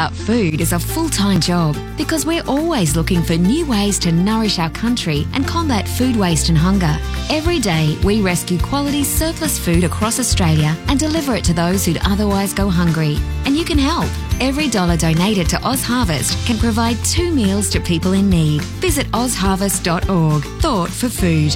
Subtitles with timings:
[0.00, 4.10] about food is a full time job because we're always looking for new ways to
[4.10, 6.96] nourish our country and combat food waste and hunger.
[7.28, 12.00] Every day, we rescue quality surplus food across Australia and deliver it to those who'd
[12.06, 13.18] otherwise go hungry.
[13.44, 14.08] And you can help.
[14.40, 18.62] Every dollar donated to Oz Harvest can provide two meals to people in need.
[18.80, 20.44] Visit ozharvest.org.
[20.62, 21.54] Thought for food.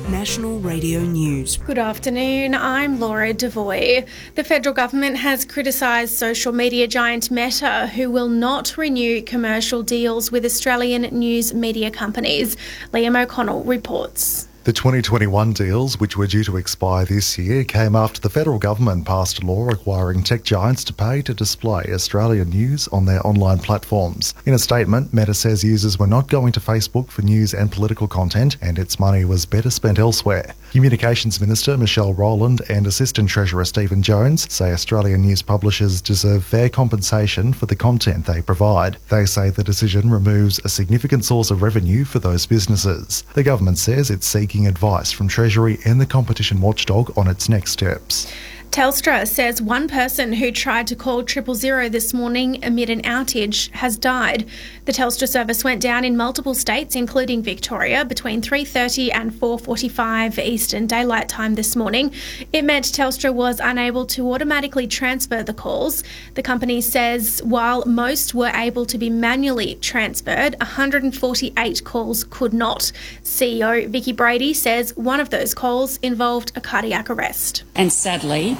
[0.09, 1.55] National Radio News.
[1.55, 4.05] Good afternoon, I'm Laura Devoy.
[4.35, 10.33] The federal government has criticised social media giant Meta, who will not renew commercial deals
[10.33, 12.57] with Australian news media companies.
[12.91, 14.49] Liam O'Connell reports.
[14.63, 19.07] The 2021 deals, which were due to expire this year, came after the federal government
[19.07, 23.57] passed a law requiring tech giants to pay to display Australian news on their online
[23.57, 24.35] platforms.
[24.45, 28.07] In a statement, Meta says users were not going to Facebook for news and political
[28.07, 30.53] content, and its money was better spent elsewhere.
[30.71, 36.69] Communications Minister Michelle Rowland and Assistant Treasurer Stephen Jones say Australian news publishers deserve fair
[36.69, 38.97] compensation for the content they provide.
[39.09, 43.23] They say the decision removes a significant source of revenue for those businesses.
[43.33, 47.71] The government says it's seeking advice from Treasury and the competition watchdog on its next
[47.71, 48.31] steps.
[48.71, 53.69] Telstra says one person who tried to call triple zero this morning amid an outage
[53.71, 54.45] has died.
[54.85, 60.87] The Telstra service went down in multiple states, including Victoria, between 3:30 and 4:45 Eastern
[60.87, 62.13] Daylight Time this morning.
[62.53, 66.01] It meant Telstra was unable to automatically transfer the calls.
[66.35, 72.93] The company says while most were able to be manually transferred, 148 calls could not.
[73.21, 77.63] CEO Vicki Brady says one of those calls involved a cardiac arrest.
[77.75, 78.55] And sadly,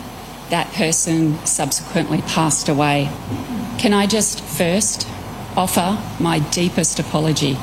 [0.52, 3.10] that person subsequently passed away.
[3.80, 5.08] Can I just first
[5.58, 7.58] offer my deepest apology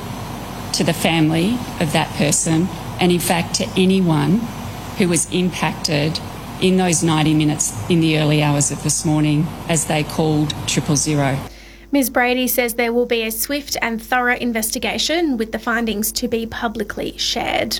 [0.73, 2.67] to the family of that person
[2.99, 4.39] and, in fact, to anyone
[4.97, 6.19] who was impacted
[6.61, 10.95] in those 90 minutes in the early hours of this morning as they called triple
[10.95, 11.39] zero.
[11.91, 12.09] Ms.
[12.09, 16.45] Brady says there will be a swift and thorough investigation with the findings to be
[16.45, 17.79] publicly shared.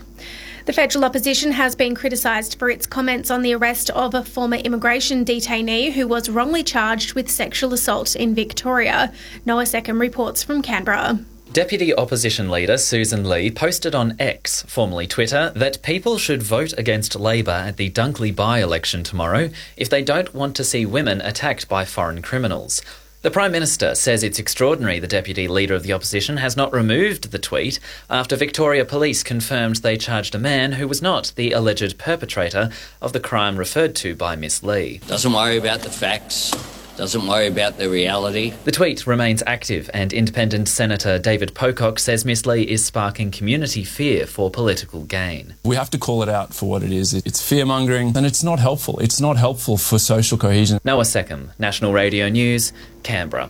[0.65, 4.57] The federal opposition has been criticised for its comments on the arrest of a former
[4.57, 9.13] immigration detainee who was wrongly charged with sexual assault in Victoria.
[9.45, 11.19] Noah Seckham reports from Canberra.
[11.51, 17.15] Deputy Opposition Leader Sussan Ley posted on X, formerly Twitter, that people should vote against
[17.15, 21.67] Labor at the Dunkley by election tomorrow if they don't want to see women attacked
[21.67, 22.83] by foreign criminals.
[23.21, 27.31] The Prime Minister says it's extraordinary the Deputy Leader of the Opposition has not removed
[27.31, 27.77] the tweet
[28.09, 32.69] after Victoria Police confirmed they charged a man who was not the alleged perpetrator
[33.01, 34.99] of the crime referred to by Miss Ley.
[35.05, 36.51] Doesn't worry about the facts,
[36.99, 38.51] doesn't worry about the reality.
[38.65, 43.85] The tweet remains active, and Independent Senator David Pocock says Miss Ley is sparking community
[43.85, 45.55] fear for political gain.
[45.63, 47.13] We have to call it out for what it is.
[47.13, 48.99] It's fear mongering, and it's not helpful.
[48.99, 50.81] It's not helpful for social cohesion.
[50.83, 52.73] Noah Seckham, National Radio News,
[53.03, 53.49] Canberra.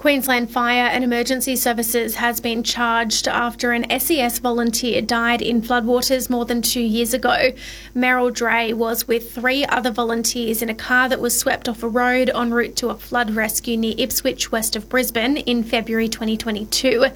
[0.00, 6.30] Queensland Fire and Emergency Services has been charged after an SES volunteer died in floodwaters
[6.30, 7.52] more than two years ago.
[7.94, 11.88] Merryn Dray was with three other volunteers in a car that was swept off a
[11.88, 17.08] road en route to a flood rescue near Ipswich, west of Brisbane, in February 2022.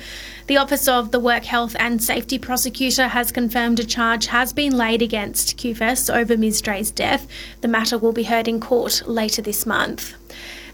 [0.47, 4.77] The Office of the Work Health and Safety Prosecutor has confirmed a charge has been
[4.77, 7.27] laid against QFES over Ms Dray's death.
[7.63, 10.13] The matter will be heard in court later this month.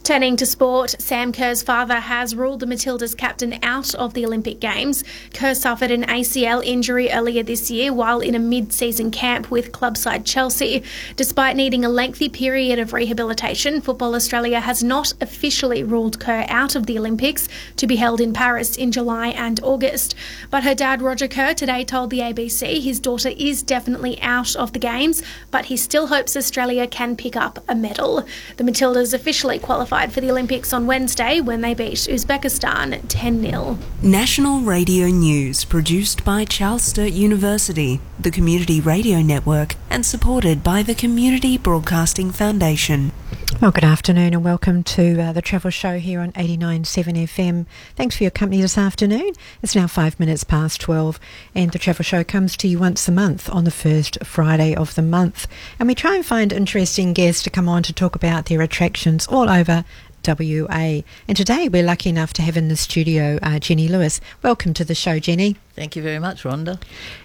[0.02, 4.58] Turning to sport, Sam Kerr's father has ruled the Matildas captain out of the Olympic
[4.58, 5.04] Games.
[5.34, 9.72] Kerr suffered an ACL injury earlier this year while in a mid season camp with
[9.72, 10.82] club side Chelsea.
[11.16, 16.74] Despite needing a lengthy period of rehabilitation, Football Australia has not officially ruled Kerr out
[16.74, 17.46] of the Olympics
[17.76, 20.14] to be held in Paris in July and August.
[20.50, 24.72] But her dad, Roger Kerr, today told the ABC his daughter is definitely out of
[24.72, 28.26] the Games, but he still hopes Australia can pick up a medal.
[28.56, 33.76] The Matildas officially qualified for the Olympics on Wednesday when they beat Uzbekistan 10 0.
[34.00, 40.84] National Radio News, produced by Charles Sturt University, the Community Radio Network, and supported by
[40.84, 43.10] the Community Broadcasting Foundation.
[43.58, 46.84] Well, good afternoon and welcome to uh, the Travel Show here on 89.7
[47.24, 47.66] FM.
[47.94, 49.32] Thanks for your company this afternoon.
[49.62, 51.20] It's now five minutes past 12
[51.54, 54.94] and the Travel Show comes to you once a month on the first Friday of
[54.94, 55.46] the month.
[55.78, 59.26] And we try and find interesting guests to come on to talk about their attractions
[59.26, 59.84] all over
[60.26, 61.02] WA.
[61.28, 64.20] And today we're lucky enough to have in the studio uh, Jenny Lewis.
[64.42, 65.56] Welcome to the show, Jenny.
[65.74, 66.80] Thank you very much, Rhonda.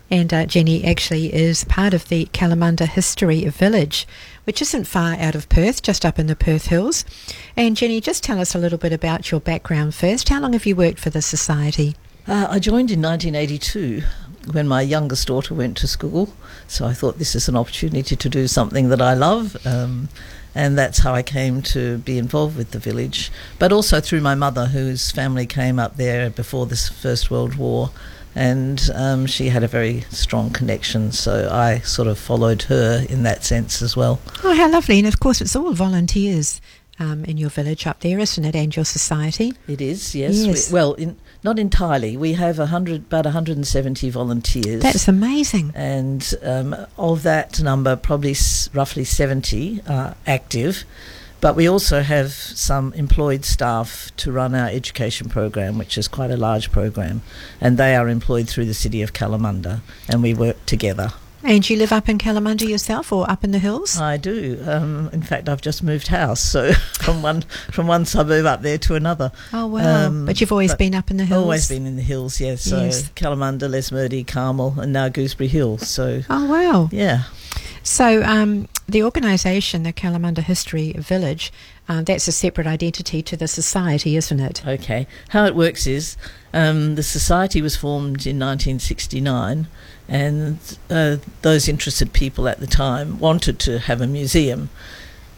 [0.10, 4.08] And uh, Jenny actually is part of the Kalamunda History Village,
[4.46, 7.04] which isn't far out of Perth, just up in the Perth Hills.
[7.58, 10.30] And Jenny, just tell us a little bit about your background first.
[10.30, 11.96] How long have you worked for the society?
[12.28, 14.02] Uh, I joined in 1982
[14.52, 16.34] when my youngest daughter went to school,
[16.68, 19.58] so I thought this is an opportunity to do something that I love.
[19.66, 20.10] Um,
[20.56, 24.36] and that's how I came to be involved with the village, but also through my
[24.36, 27.92] mother, whose family came up there before the First World War,
[28.36, 33.24] and um, she had a very strong connection, so I sort of followed her in
[33.24, 34.20] that sense as well.
[34.44, 35.00] Oh, how lovely!
[35.00, 36.62] And of course, it's all volunteers.
[36.98, 39.52] Um, in your village up there, isn't it, and your society?
[39.68, 40.34] It is, yes.
[40.46, 40.72] Yes.
[40.72, 42.16] We, well, in, not entirely.
[42.16, 44.82] We have a hundred, about 170 volunteers.
[44.82, 45.74] That's amazing.
[45.76, 50.86] and um, of that number, probably s- roughly 70 are active.
[51.46, 56.32] But we also have some employed staff to run our education program, which is quite
[56.32, 57.22] a large program,
[57.62, 61.14] and they are employed through the city of Kalamunda, and we work together.
[61.48, 64.00] And you live up in Kalamunda yourself, or up in the hills?
[64.00, 64.60] I do.
[64.66, 68.80] Um, in fact, I've just moved house, so from one from one suburb up there
[68.80, 69.32] to another.
[69.54, 70.08] Oh wow!
[70.08, 71.44] Um, but you've always but been up in the hills.
[71.44, 72.64] Always been in the hills, yes.
[72.64, 73.10] So Yes.
[73.10, 75.78] Kalamunda, Lesmurdie, Carmel, and now Gooseberry Hill.
[75.78, 76.90] So Oh wow!
[76.92, 77.24] yeah.
[77.84, 81.54] So um, the organisation, the Kalamunda History Village,
[81.88, 84.66] uh, that's a separate identity to the society, isn't it?
[84.66, 85.06] Okay.
[85.30, 86.18] How it works is
[86.52, 89.68] um, the society was formed in 1969,
[90.08, 94.70] and uh, those interested people at the time wanted to have a museum.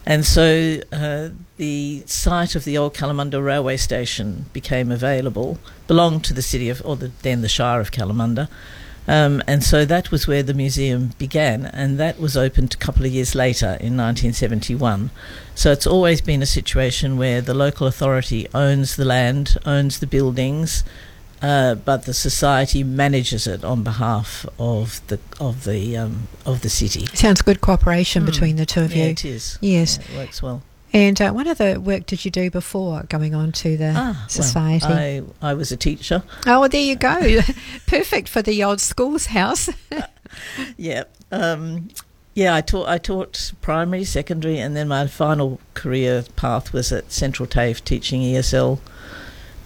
[0.04, 1.28] And so uh,
[1.58, 6.80] the site of the old Kalamunda railway station became available, belonged to the city of,
[6.84, 8.48] or the, then the Shire of Kalamunda.
[9.06, 13.06] Um, and so that was where the museum began, and that was opened a couple
[13.06, 15.10] of years later in 1971.
[15.54, 20.06] So it's always been a situation where the local authority owns the land, owns the
[20.06, 20.84] buildings,
[21.42, 26.68] uh, but the society manages it on behalf of the of the um, of the
[26.68, 27.06] city.
[27.14, 28.26] Sounds good cooperation Mm.
[28.26, 29.10] between the two of Yeah, you.
[29.10, 29.58] it is.
[29.60, 29.98] Yes.
[29.98, 30.62] Yeah, it works well.
[30.92, 34.28] And uh, what other work did you do before going on to the Ah, well,
[34.28, 34.86] society?
[34.86, 36.22] I I was a teacher.
[36.46, 37.40] Oh, well, there you go.
[37.86, 39.68] Perfect for the old schools house.
[40.76, 41.04] yeah.
[41.30, 41.88] Um,
[42.34, 47.10] yeah, I taught I taught primary, secondary, and then my final career path was at
[47.12, 48.78] Central TAFE teaching ESL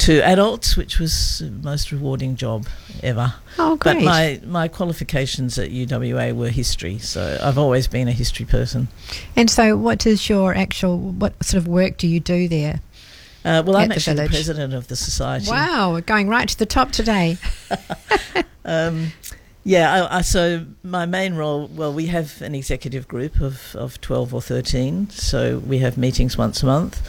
[0.02, 2.66] to adults, which was the most rewarding job
[3.02, 3.34] ever.
[3.58, 3.94] Oh, great.
[3.94, 8.88] But my, my qualifications at UWA were history, so I've always been a history person.
[9.36, 12.80] and so, what is your actual, what sort of work do you do there?
[13.44, 15.48] Uh, well, I'm the actually the president of the society.
[15.48, 17.38] Wow, we're going right to the top today.
[18.64, 19.12] Um,
[19.64, 24.00] yeah, I, I, so my main role, well, we have an executive group of, of
[24.00, 27.00] 12 or 13, so we have meetings once a month.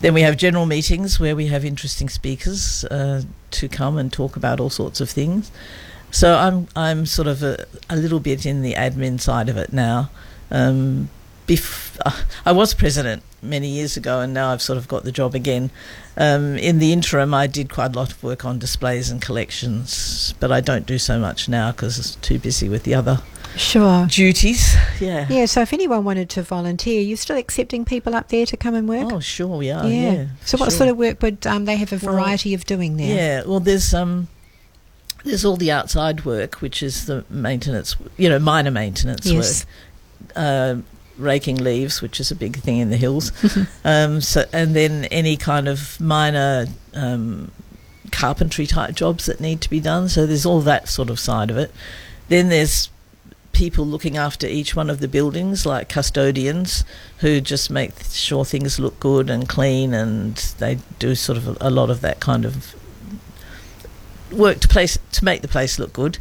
[0.00, 3.22] Then we have general meetings where we have interesting speakers uh,
[3.52, 5.50] to come and talk about all sorts of things.
[6.10, 9.72] So I'm I'm sort of a, a little bit in the admin side of it
[9.72, 10.10] now.
[10.50, 11.10] Um,
[11.46, 11.98] bef-
[12.46, 15.70] I was president many years ago, and now I've sort of got the job again.
[16.16, 20.34] Um, in the interim, I did quite a lot of work on displays and collections,
[20.40, 23.20] but I don't do so much now because it's too busy with the other
[23.56, 24.06] Sure.
[24.06, 24.74] duties.
[25.00, 25.26] Yeah.
[25.28, 28.74] Yeah, so if anyone wanted to volunteer, you're still accepting people up there to come
[28.74, 29.12] and work?
[29.12, 29.86] Oh, sure we are.
[29.86, 30.26] Yeah.
[30.44, 30.78] So, what sure.
[30.78, 33.14] sort of work would um, they have a Well, variety of doing there?
[33.14, 34.28] Yeah, well, there's um,
[35.24, 39.66] there's all the outside work, which is the maintenance, you know, minor maintenance Yes.
[40.20, 40.74] work, uh,
[41.16, 43.32] raking leaves, which is a big thing in the hills.
[43.84, 47.50] um, so, and then any kind of minor um,
[48.12, 50.08] carpentry type jobs that need to be done.
[50.08, 51.72] So there's all that sort of side of it.
[52.28, 52.90] Then there's
[53.58, 56.84] people looking after each one of the buildings, like custodians,
[57.18, 61.56] who just make sure things look good and clean, and they do sort of a,
[61.60, 62.72] a lot of that kind of
[64.30, 66.18] work to place to make the place look good.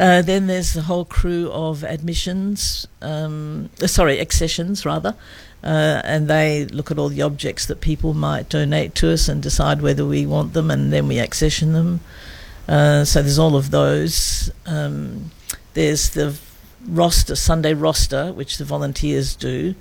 [0.00, 5.14] Uh, then there's the whole crew of admissions, um, uh, sorry, accessions rather,
[5.62, 9.40] uh, and they look at all the objects that people might donate to us and
[9.40, 12.00] decide whether we want them, and then we accession them.
[12.66, 14.50] Uh, so there's all of those.
[14.66, 15.30] Um,
[15.74, 16.36] there's the
[16.86, 19.74] roster, Sunday roster, which the volunteers do.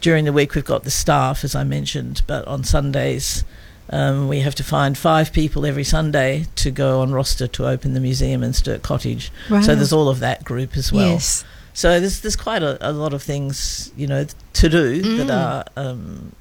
[0.00, 3.44] During the week, we've got the staff, as I mentioned, but on Sundays,
[3.90, 7.94] um, we have to find five people every Sunday to go on roster to open
[7.94, 9.30] the museum in Stirk Cottage.
[9.50, 9.60] Wow.
[9.60, 11.10] So there's all of that group as well.
[11.12, 11.44] Yes.
[11.74, 15.30] So there's there's quite a, a lot of things you know to do that Mm.
[15.34, 16.32] are um,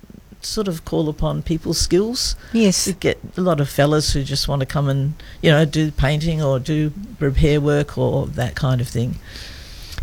[0.42, 2.36] sort of call upon people's skills.
[2.52, 2.88] Yes.
[2.88, 5.92] We get a lot of fellas who just want to come and, you know, do
[5.92, 9.16] painting or do repair work or that kind of thing.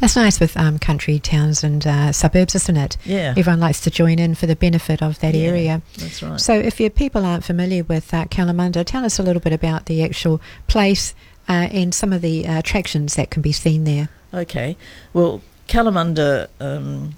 [0.01, 2.97] That's nice with um, country towns and uh, suburbs, isn't it?
[3.05, 3.35] Yeah.
[3.37, 5.83] Everyone likes to join in for the benefit of that Yeah, area.
[5.97, 6.41] that's right.
[6.41, 9.87] So, if your people aren't familiar with uh, Kalamunda, tell us a little bit about
[9.87, 11.15] the actual place
[11.49, 14.09] uh, and some of the uh, attractions that can be seen there.
[14.33, 14.77] Okay.
[15.13, 17.15] Well, Kalamunda, um,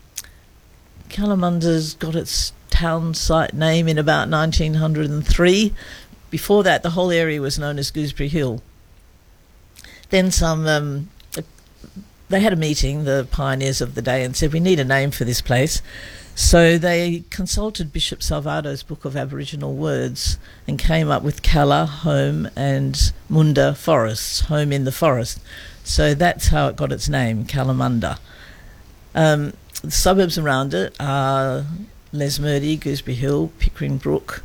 [1.11, 5.75] Kalamunda's got its town site name in about 1903.
[6.31, 8.63] Before that, the whole area was known as Gooseberry Hill.
[10.11, 11.09] Then some, um,
[12.31, 15.11] they had a meeting, the pioneers of the day, and said, we need a name
[15.11, 15.83] for this place.
[16.37, 22.49] So they consulted Bishop Salvado's Book of Aboriginal Words and came up with Kala, home,
[22.57, 25.41] and Munda, forests, home in the forest.
[25.85, 28.19] So that's how it got its name, Kalamunda.
[29.15, 31.67] Um, the suburbs around it are
[32.13, 34.43] Lesmurdie, Gooseberry Hill, Pickering Brook,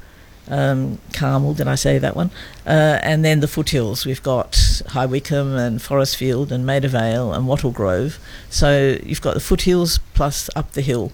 [0.48, 2.32] um, Carmel, did I say that one?
[2.66, 4.06] Uh, and then the foothills.
[4.06, 8.20] We've got High Wycombe and Forestfield and Maida Vale and Wattle Grove.
[8.50, 11.12] So you've got the foothills plus up the hill.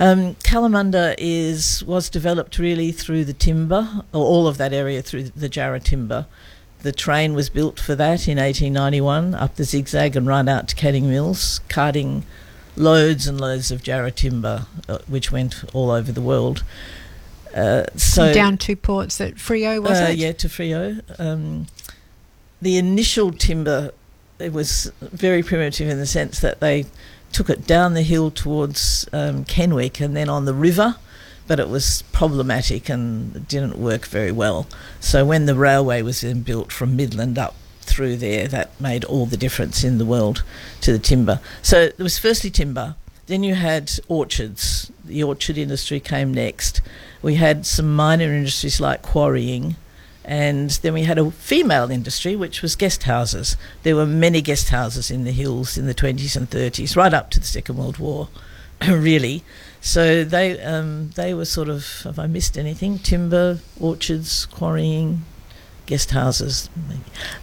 [0.00, 5.24] Um, Kalamunda is was developed really through the timber, or all of that area through
[5.24, 6.26] the Jarrah timber.
[6.82, 10.74] The train was built for that in 1891 up the zigzag and right out to
[10.74, 12.26] Canning Mills, carting
[12.76, 16.64] loads and loads of Jarrah timber, uh, which went all over the world.
[17.54, 20.18] Uh, so Down to ports at Freo, was uh, it?
[20.18, 21.02] Yeah, to Freo.
[21.20, 21.66] Um,
[22.60, 23.92] the initial timber
[24.38, 26.86] it was very primitive in the sense that they
[27.32, 30.96] took it down the hill towards um, Kenwick and then on the river,
[31.46, 34.66] but it was problematic and it didn't work very well.
[35.00, 39.26] So when the railway was then built from Midland up through there, that made all
[39.26, 40.42] the difference in the world
[40.80, 41.40] to the timber.
[41.62, 42.96] So there was firstly timber.
[43.26, 44.92] Then you had orchards.
[45.04, 46.82] The orchard industry came next.
[47.24, 49.76] We had some minor industries like quarrying,
[50.26, 53.56] and then we had a female industry, which was guest houses.
[53.82, 57.30] There were many guest houses in the hills in the 20s and 30s, right up
[57.30, 58.28] to the Second World War,
[58.86, 59.42] really.
[59.80, 62.98] So they um, they were sort of, have I missed anything?
[62.98, 65.24] Timber, orchards, quarrying,
[65.86, 66.68] guest houses.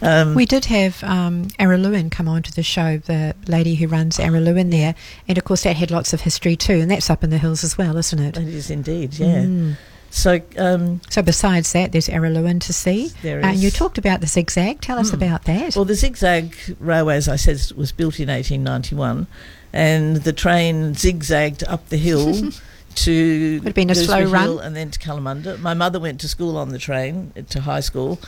[0.00, 4.18] Um, we did have um, Araluen come on to the show, the lady who runs
[4.18, 4.94] Araluen there,
[5.28, 7.62] and of course that had lots of history too, and that's up in the hills
[7.64, 8.36] as well, isn't it?
[8.36, 9.42] It is indeed, yeah.
[9.44, 9.76] Mm.
[10.10, 13.12] So, um, so besides that, there's Araluen to see.
[13.22, 14.82] There Uh, and you talked about the zigzag.
[14.82, 15.14] Tell us Mm.
[15.14, 15.74] about that.
[15.74, 19.26] Well, the zigzag railway, as I said, was built in 1891,
[19.72, 22.50] and the train zigzagged up the hill
[22.96, 24.58] to Would have been a slow run.
[24.60, 25.58] And then to Kalamunda.
[25.60, 28.18] My mother went to school on the train to high school,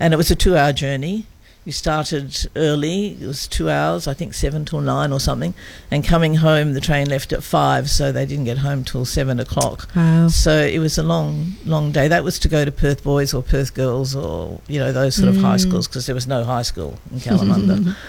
[0.00, 1.26] and it was a two-hour journey.
[1.64, 5.54] We started early; it was two hours, I think seven till nine or something.
[5.92, 9.38] And coming home, the train left at five, so they didn't get home till seven
[9.38, 9.88] o'clock.
[9.94, 10.26] Wow.
[10.26, 12.08] So it was a long, long day.
[12.08, 15.28] That was to go to Perth boys or Perth girls or you know those sort
[15.28, 15.60] of high Mm.
[15.60, 17.94] schools because there was no high school in Kalamunda.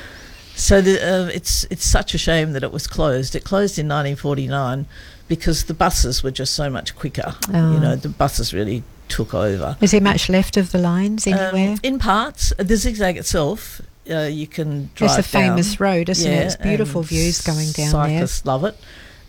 [0.56, 3.36] so the, uh, it's it's such a shame that it was closed.
[3.36, 4.86] It closed in 1949
[5.28, 7.36] because the buses were just so much quicker.
[7.54, 7.74] Oh.
[7.74, 9.78] You know, the buses really took over.
[9.82, 11.74] Is there much left of the lines anywhere?
[11.74, 16.32] Um, in parts, the zigzag itself, uh, you can drive It's a famous road, isn't
[16.32, 16.46] it?
[16.46, 18.20] It's beautiful views going down there.
[18.20, 18.78] Cyclists love it.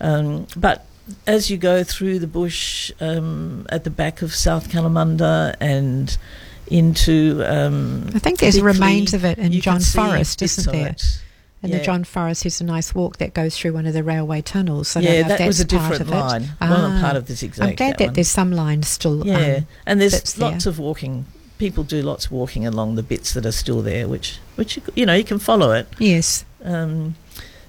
[0.00, 0.86] Um, but
[1.26, 6.16] as you go through the bush um, at the back of South Kalamunda and
[6.68, 10.72] into, um, I think there's Bickley, remains of it in you John see Forrest, isn't
[10.72, 10.88] there?
[10.88, 11.20] it.
[11.62, 11.78] And Yeah.
[11.78, 14.96] the John Forrest is a nice walk that goes through one of the railway tunnels.
[14.96, 16.50] I Yeah, that was a part different line.
[16.60, 19.26] Wasn't part of the zigzag, I'm glad that that, there's some lines still.
[19.26, 20.50] Yeah, um, and there's that's there.
[20.50, 21.24] lots of walking.
[21.56, 24.82] People do lots of walking along the bits that are still there, which which you,
[24.94, 25.86] you know you can follow it.
[25.98, 26.44] Yes.
[26.64, 27.14] Um,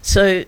[0.01, 0.43] so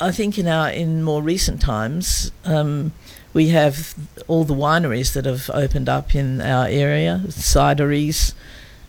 [0.00, 2.92] I think in our in more recent times um,
[3.32, 3.94] we have
[4.28, 8.34] all the wineries that have opened up in our area, cideries.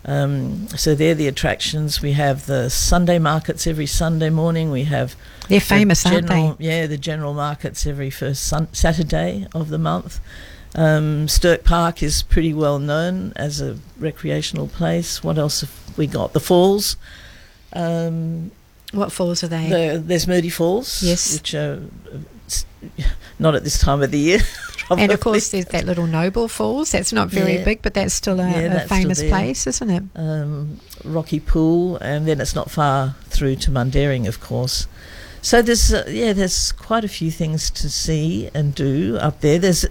[0.06, 2.02] Um, so they're the attractions.
[2.02, 4.70] We have the Sunday markets every Sunday morning.
[4.70, 5.16] We have
[5.48, 9.78] They're the famous, aren't general, Yeah, the general markets every first sun- Saturday of the
[9.78, 10.20] month.
[10.74, 15.22] Um, Stirk Park is pretty well known as a recreational place.
[15.24, 16.32] What else have we got?
[16.34, 16.96] The falls.
[17.72, 18.50] Um,
[18.92, 19.68] what falls are they?
[19.70, 21.02] The, there's Moody Falls.
[21.02, 21.34] Yes.
[21.34, 21.82] Which are
[22.82, 23.06] uh, s-
[23.38, 24.40] not at this time of the year.
[24.90, 26.92] and of course, there's that little Noble Falls.
[26.92, 27.64] That's not very Yeah.
[27.64, 29.30] big, but that's still a, Yeah, that's still famous there.
[29.30, 30.02] place, isn't it?
[30.16, 34.86] um, Rocky Pool, and then it's not far through to Mundaring, of course.
[35.42, 39.58] So there's uh, yeah, there's quite a few things to see and do up there.
[39.58, 39.84] There's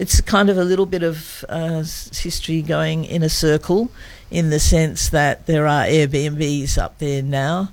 [0.00, 3.90] it's kind of a little bit of uh, history going in a circle,
[4.30, 7.70] in the sense that there are Airbnbs up there now.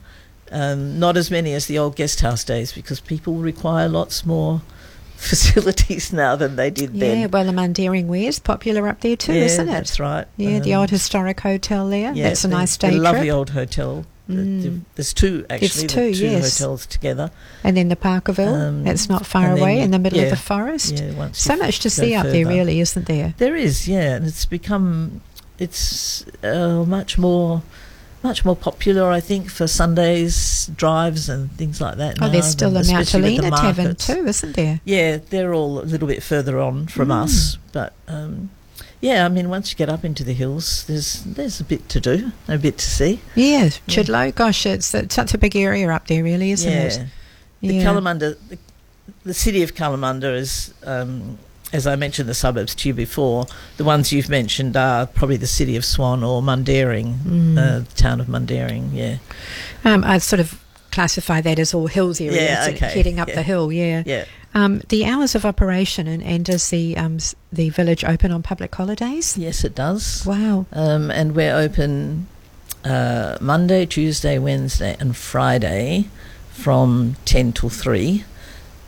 [0.51, 4.61] Um, not as many as the old guest house days because people require lots more
[5.17, 7.19] facilities now than they did Yeah, then.
[7.21, 9.71] Yeah, well, the Mundaring Weir's popular up there too, Yeah, isn't it?
[9.71, 10.25] that's right.
[10.37, 12.13] Yeah, the Um, old historic hotel there.
[12.13, 13.33] Yeah, that's a the- nice the day lovely trip.
[13.33, 14.05] old hotel.
[14.29, 14.81] The- the- Mm.
[14.95, 15.65] There's two actually.
[15.67, 16.59] It's the two, two yes.
[16.59, 17.31] hotels together.
[17.63, 20.35] And then the Parkerville, Um, that's not far away you- in the middle of the
[20.35, 20.97] forest.
[20.99, 23.33] yeah, so much to see up there, really, isn't there?
[23.37, 25.21] There is, yeah, and it's become
[25.59, 27.63] it's uh, much more
[28.23, 32.17] much more popular, I think, for Sundays drives and things like that.
[32.21, 34.81] Oh, now, there's still a Mount Helena Tavern too, isn't there?
[34.85, 37.23] Yeah, they're all a little bit further on from Mm.
[37.23, 38.49] us, but um,
[38.99, 41.99] yeah, I mean, once you get up into the hills, there's there's a bit to
[41.99, 43.19] do, a bit to see.
[43.35, 44.33] Yeah, Chidlow.
[44.33, 46.83] Gosh, it's, it's such a big area up there, really, isn't yeah.
[46.83, 47.05] it?
[47.61, 47.83] The Yeah.
[47.83, 48.57] Kalamunda, the,
[49.23, 51.37] the city of Kalamunda is, um,
[51.73, 53.45] as I mentioned, the suburbs to you before.
[53.77, 57.57] The ones you've mentioned are probably the city of Swan or Mundaring, Mm.
[57.57, 58.89] uh, the town of Mundaring.
[58.93, 59.17] Yeah,
[59.83, 60.59] Um, I sort of
[60.91, 63.35] classify that as all hills areas, Yeah, okay, heading up yeah.
[63.35, 63.71] the hill.
[63.71, 64.03] Yeah.
[64.05, 64.25] yeah.
[64.55, 67.17] Um, the hours of operation and, and does the um,
[67.53, 69.37] the village open on public holidays?
[69.37, 70.23] Yes, it does.
[70.25, 70.65] Wow.
[70.71, 72.27] Um, and we're open
[72.83, 76.07] uh, Monday, Tuesday, Wednesday, and Friday
[76.49, 78.23] from 10 till 3.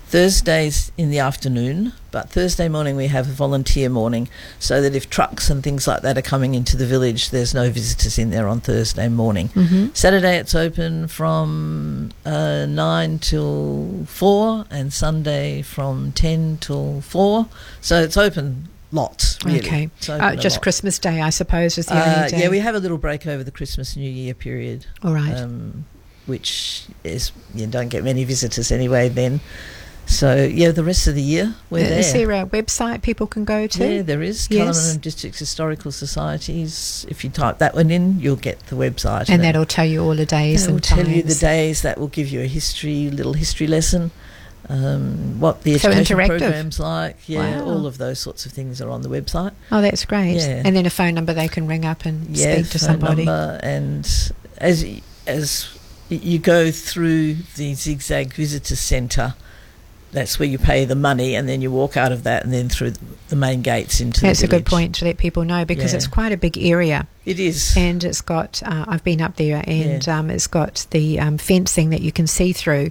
[0.10, 5.08] Thursdays in the afternoon, but Thursday morning we have a volunteer morning so that if
[5.08, 8.48] trucks and things like that are coming into the village, there's no visitors in there
[8.48, 9.50] on Thursday morning.
[9.50, 9.96] Mhm.
[9.96, 17.46] Saturday it's open from uh, 9 till 4 and Sunday from 10 till 4.
[17.80, 19.60] So it's open lots, really.
[19.60, 19.90] Okay.
[20.10, 20.64] Uh, just lot.
[20.64, 22.40] Christmas Day, I suppose, is the Uh, only day.
[22.40, 24.88] yeah, we have a little break over the Christmas New Year period.
[25.04, 25.36] All right.
[25.38, 25.86] Um,
[26.26, 29.40] which is you don't get many visitors anyway then.
[30.10, 32.26] So yeah, the rest of the year we're Uh, Is there.
[32.28, 33.88] there a website people can go to?
[33.96, 34.48] Yeah, there is.
[34.50, 34.96] Yes.
[34.98, 37.06] Kalamunda Districts Historical Societies.
[37.08, 39.30] If you type that one in, you'll get the website.
[39.30, 41.10] and that'll tell you all the days That'll tell times.
[41.16, 41.84] you the days.
[41.84, 44.10] That will give you a history, little history lesson.
[44.68, 47.18] Um, what the So education programs like.
[47.28, 47.66] Yeah, Wow.
[47.66, 49.52] all of those sorts of things are on the website.
[49.72, 50.36] Oh, that's great.
[50.38, 50.62] Yeah.
[50.66, 53.26] And then a phone number they can ring up and yeah, speak to somebody.
[53.26, 54.06] number, and
[54.58, 54.86] as
[55.28, 55.68] as
[56.10, 59.36] you go through the zigzag visitor centre,
[60.12, 62.70] that's where you pay the money, and then you walk out of that, and then
[62.70, 62.94] through
[63.30, 64.22] the main gates into.
[64.22, 65.98] That's the a good point to let people know because Yeah.
[65.98, 67.08] it's quite a big area.
[67.26, 67.76] It is.
[67.78, 71.92] And it's got, uh, I've been up there and um, it's got the um, fencing
[71.92, 72.90] that you can see through,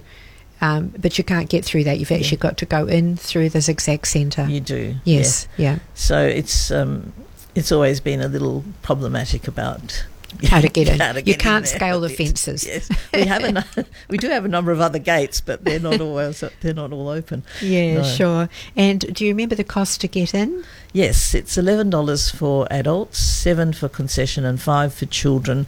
[0.61, 1.99] um, but you can't get through that.
[1.99, 4.47] You've actually got to go in through the zigzag centre.
[4.49, 4.95] You do.
[5.03, 5.79] Yes, yeah.
[5.95, 7.11] So it's um,
[7.55, 10.05] it's always been a little problematic about.
[10.47, 10.99] How to get in.
[10.99, 12.65] to You get in can't scale the fences.
[12.65, 15.99] Yes, we have a we do have a number of other gates, but they're not
[16.01, 17.43] always they're not all open.
[17.61, 18.03] Yeah, No.
[18.03, 18.49] sure.
[18.75, 20.63] And do you remember the cost to get in?
[20.93, 25.65] Yes, it's eleven dollars for adults, seven for concession, and five for children.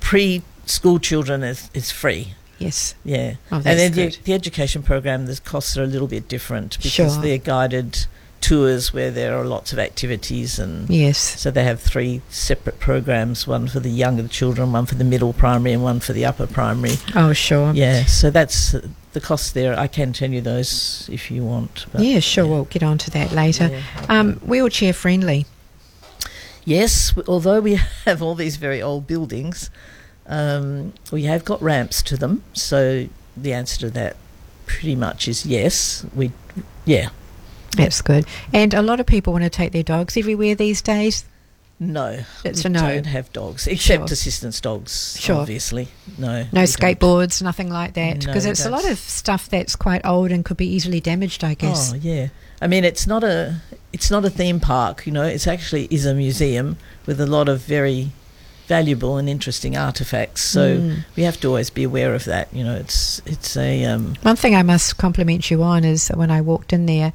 [0.00, 2.34] Pre-school children is, is free.
[2.58, 2.94] Yes.
[3.04, 6.76] Yeah, Oh, and then the, the education program, the costs are a little bit different
[6.76, 7.22] because Sure.
[7.22, 8.06] they're guided
[8.40, 11.18] tours where there are lots of activities and Yes.
[11.40, 15.32] so they have three separate programs: one for the younger children, one for the middle
[15.32, 16.96] primary, and one for the upper primary.
[17.14, 17.72] Oh, sure.
[17.74, 18.74] Yeah, so that's
[19.12, 19.78] the cost there.
[19.78, 21.86] I can tell you those if you want.
[21.98, 22.46] Yeah, sure.
[22.46, 23.68] We'll get on to that later.
[23.68, 23.82] Yeah.
[24.08, 25.46] Um, wheelchair friendly.
[26.64, 27.74] Yes, although we
[28.04, 29.70] have all these very old buildings,
[30.26, 32.42] um, we have got ramps to them.
[32.52, 34.16] So the answer to that
[34.66, 36.04] pretty much is yes.
[36.14, 36.30] We,
[36.84, 37.08] yeah,
[37.76, 38.26] That's good.
[38.52, 41.24] And a lot of people want to take their dogs everywhere these days.
[41.82, 42.80] no, we a no.
[42.80, 44.12] Don't have dogs except Sure.
[44.12, 45.16] assistance dogs.
[45.18, 45.36] Sure.
[45.36, 46.26] obviously, no.
[46.26, 46.66] No we don't.
[46.66, 48.18] skateboards, nothing like that.
[48.20, 51.42] No, Because it's a lot of stuff that's quite old and could be easily damaged,
[51.42, 51.92] I guess.
[51.92, 52.28] Oh yeah,
[52.60, 55.06] I mean it's not a it's not a theme park.
[55.06, 58.10] You know, it's actually is a museum with a lot of very
[58.68, 60.42] valuable and interesting artifacts.
[60.42, 61.04] So Mm.
[61.16, 62.48] we have to always be aware of that.
[62.52, 66.16] You know, it's it's a um, One thing I must compliment you on is that
[66.18, 67.12] when I walked in there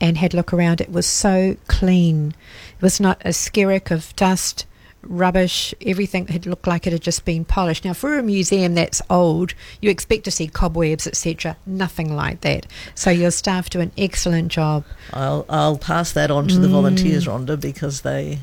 [0.00, 2.34] and had a look around, it was so clean.
[2.76, 4.64] It was not a skerrick of dust,
[5.02, 5.74] rubbish.
[5.84, 7.84] Everything had looked like it had just been polished.
[7.84, 11.56] Now, for a museum that's old, you expect to see cobwebs, etc.
[11.66, 12.66] Nothing like that.
[12.94, 14.84] So your staff do an excellent job.
[15.12, 16.72] I'll I'll pass that on to the Mm.
[16.72, 18.40] volunteers, Rhonda, because they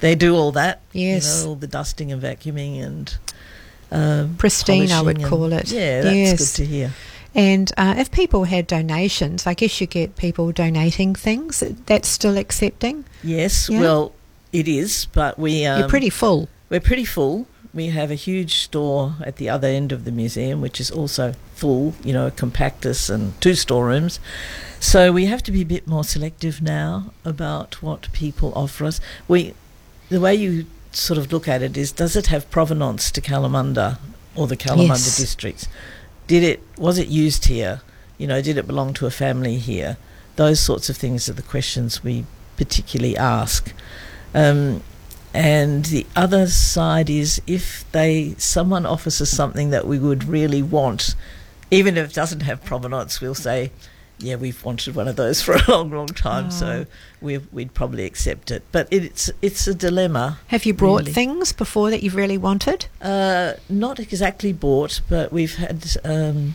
[0.00, 0.80] they do all that.
[0.92, 1.38] Yes.
[1.40, 3.16] you know, all the dusting and vacuuming and
[3.90, 5.70] um, Pristine, I would and- call it.
[5.70, 6.38] Yeah, that's Yes.
[6.56, 6.92] good to hear.
[7.34, 11.60] And uh, if people had donations, I guess you get people donating things.
[11.86, 13.04] That's still accepting.
[13.22, 13.80] Yes, Yeah.
[13.80, 14.12] well,
[14.52, 16.48] it is, but we um, You're pretty full.
[16.70, 17.46] We're pretty full.
[17.72, 21.34] We have a huge store at the other end of the museum, which is also
[21.56, 24.20] full, you know, a compactus and two storerooms.
[24.78, 29.00] So we have to be a bit more selective now about what people offer us.
[29.26, 29.54] We,
[30.08, 33.98] the way you sort of look at it is, does it have provenance to Kalamunda
[34.36, 35.16] or the Kalamunda Yes.
[35.16, 35.66] districts?
[36.26, 37.82] Did it was it used here?
[38.18, 39.96] You know, did it belong to a family here?
[40.36, 42.24] Those sorts of things are the questions we
[42.56, 43.72] particularly ask.
[44.34, 44.82] Um,
[45.32, 50.62] and the other side is if they someone offers us something that we would really
[50.62, 51.14] want,
[51.70, 53.72] even if it doesn't have provenance, we'll say,
[54.18, 56.50] yeah, we've wanted one of those for a long, long time, Oh.
[56.50, 56.86] so
[57.20, 58.62] we would probably accept it.
[58.72, 60.38] But it's it's a dilemma.
[60.48, 61.12] Have you brought really.
[61.12, 62.86] things before that you've really wanted?
[63.02, 66.54] Uh, not exactly bought, but we've had um,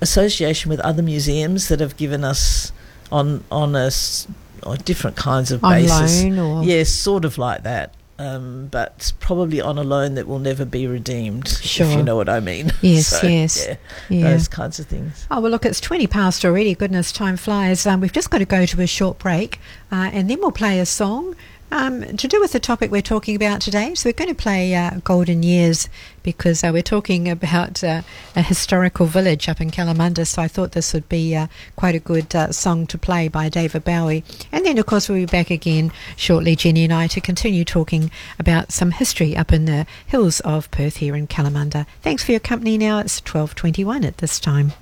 [0.00, 2.72] association with other museums that have given us
[3.10, 4.26] on on a s-
[4.62, 6.22] on different kinds of On basis.
[6.22, 7.92] loan or- yes, sort of like that.
[8.22, 11.46] Um, but probably on a loan that will never be redeemed.
[11.48, 11.86] if Sure.
[11.90, 12.70] you know what I mean.
[12.82, 13.66] Yes, So, yes.
[13.66, 13.76] yeah,
[14.08, 14.30] Yeah.
[14.30, 15.26] those kinds of things.
[15.30, 16.74] Oh, well, look, it's 20 past already.
[16.74, 17.86] Goodness, time flies.
[17.86, 19.58] Um, we've just got to go to a short break
[19.90, 21.34] uh, and then we'll play a song
[21.72, 23.94] um, to do with the topic we're talking about today.
[23.94, 25.88] So we're going to play uh, Golden Years
[26.22, 28.02] because uh, we're talking about uh,
[28.36, 30.26] a historical village up in Kalamunda.
[30.26, 33.48] So I thought this would be uh, quite a good uh, song to play by
[33.48, 34.22] David Bowie.
[34.52, 38.10] And then, of course, we'll be back again shortly, Jenny and I, to continue talking
[38.38, 41.86] about some history up in the hills of Perth here in Kalamunda.
[42.02, 42.98] Thanks for your company now.
[42.98, 44.72] It's 1221 at this time.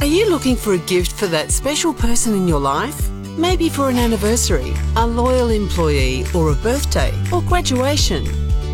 [0.00, 3.10] Are you looking for a gift for that special person in your life?
[3.36, 8.24] Maybe for an anniversary, a loyal employee, or a birthday, or graduation.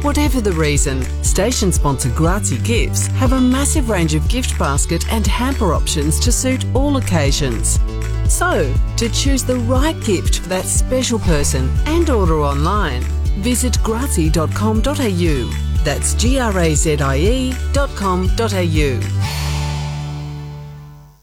[0.02, 5.26] Whatever the reason, station sponsor Grazie Gifts have a massive range of gift basket and
[5.26, 7.80] hamper options to suit all occasions.
[8.28, 13.00] So, to choose the right gift for that special person and order online,
[13.40, 15.50] visit grazie.com.au.
[15.84, 17.52] That's G R A Z I E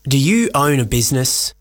[0.03, 1.53] Do you own a business?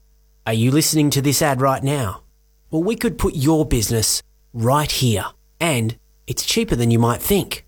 [0.46, 2.22] Are you listening to this ad right now?
[2.70, 4.22] Well, we could put your business
[4.54, 5.26] right here,
[5.60, 7.66] and it's cheaper than you might think.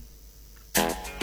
[0.78, 1.17] Thank you.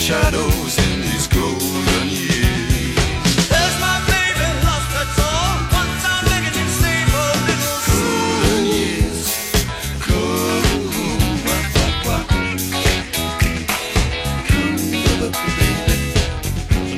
[0.00, 3.48] The shadows in these golden years.
[3.48, 5.52] There's my baby lost, that's all.
[5.72, 9.28] Once I'm begging you, save a little golden years.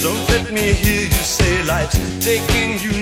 [0.03, 3.02] Don't let me hear you say life's taking you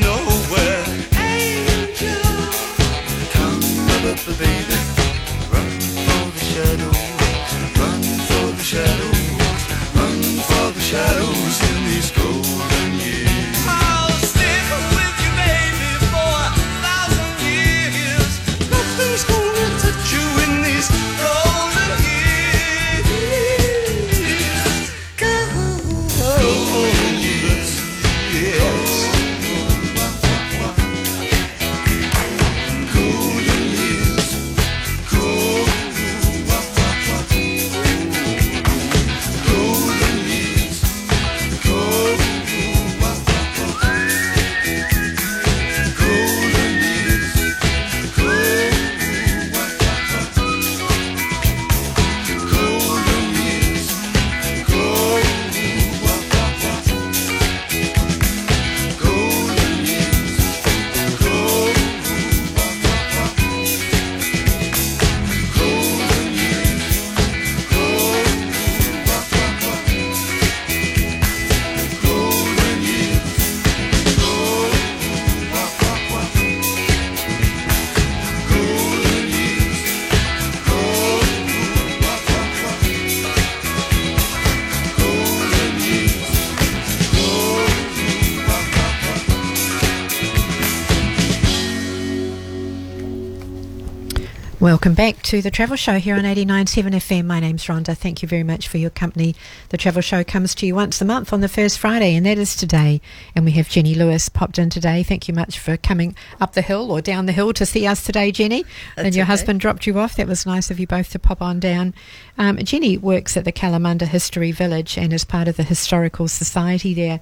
[94.60, 97.24] Welcome back to the Travel Show here on 89.7 FM.
[97.24, 97.96] My name's Rhonda.
[97.96, 99.34] Thank you very much for your company.
[99.70, 102.36] The Travel Show comes to you once a month on the first Friday, and that
[102.36, 103.00] is today.
[103.34, 105.02] And we have Jenny Lewis popped in today.
[105.02, 108.04] Thank you much for coming up the hill or down the hill to see us
[108.04, 108.66] today, Jenny.
[108.98, 109.30] and your okay.
[109.30, 110.16] husband dropped you off.
[110.16, 111.94] That was nice of you both to pop on down.
[112.36, 116.92] Um, Jenny works at the Kalamunda History Village and is part of the Historical Society
[116.92, 117.20] there.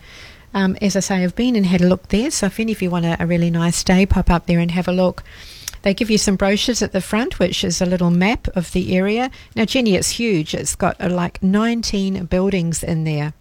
[0.55, 2.33] Um, as I say, I've been and had a look there.
[2.33, 4.73] So if any of you want a, a really nice day, pop up there and
[4.73, 5.23] have a look.
[5.83, 8.97] They give you some brochures at the front, which is a little map of the
[8.97, 9.31] area.
[9.55, 10.55] Now, Jenny, it's huge.
[10.55, 13.35] It's got uh, like 19 buildings in there.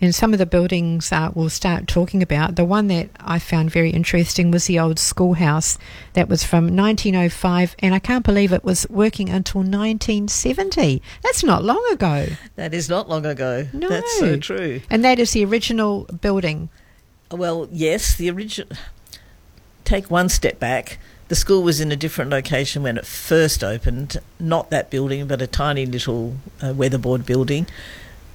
[0.00, 2.56] And some of the buildings uh, we'll start talking about.
[2.56, 5.78] The one that I found very interesting was the old schoolhouse
[6.12, 11.00] that was from 1905, and I can't believe it was working until 1970.
[11.22, 12.26] That's not long ago.
[12.56, 13.68] That is not long ago.
[13.72, 13.88] No.
[13.88, 14.82] That's so true.
[14.90, 16.68] And that is the original building.
[17.30, 18.76] Well, yes, the original.
[19.84, 20.98] Take one step back.
[21.28, 25.42] The school was in a different location when it first opened, not that building, but
[25.42, 27.66] a tiny little uh, weatherboard building.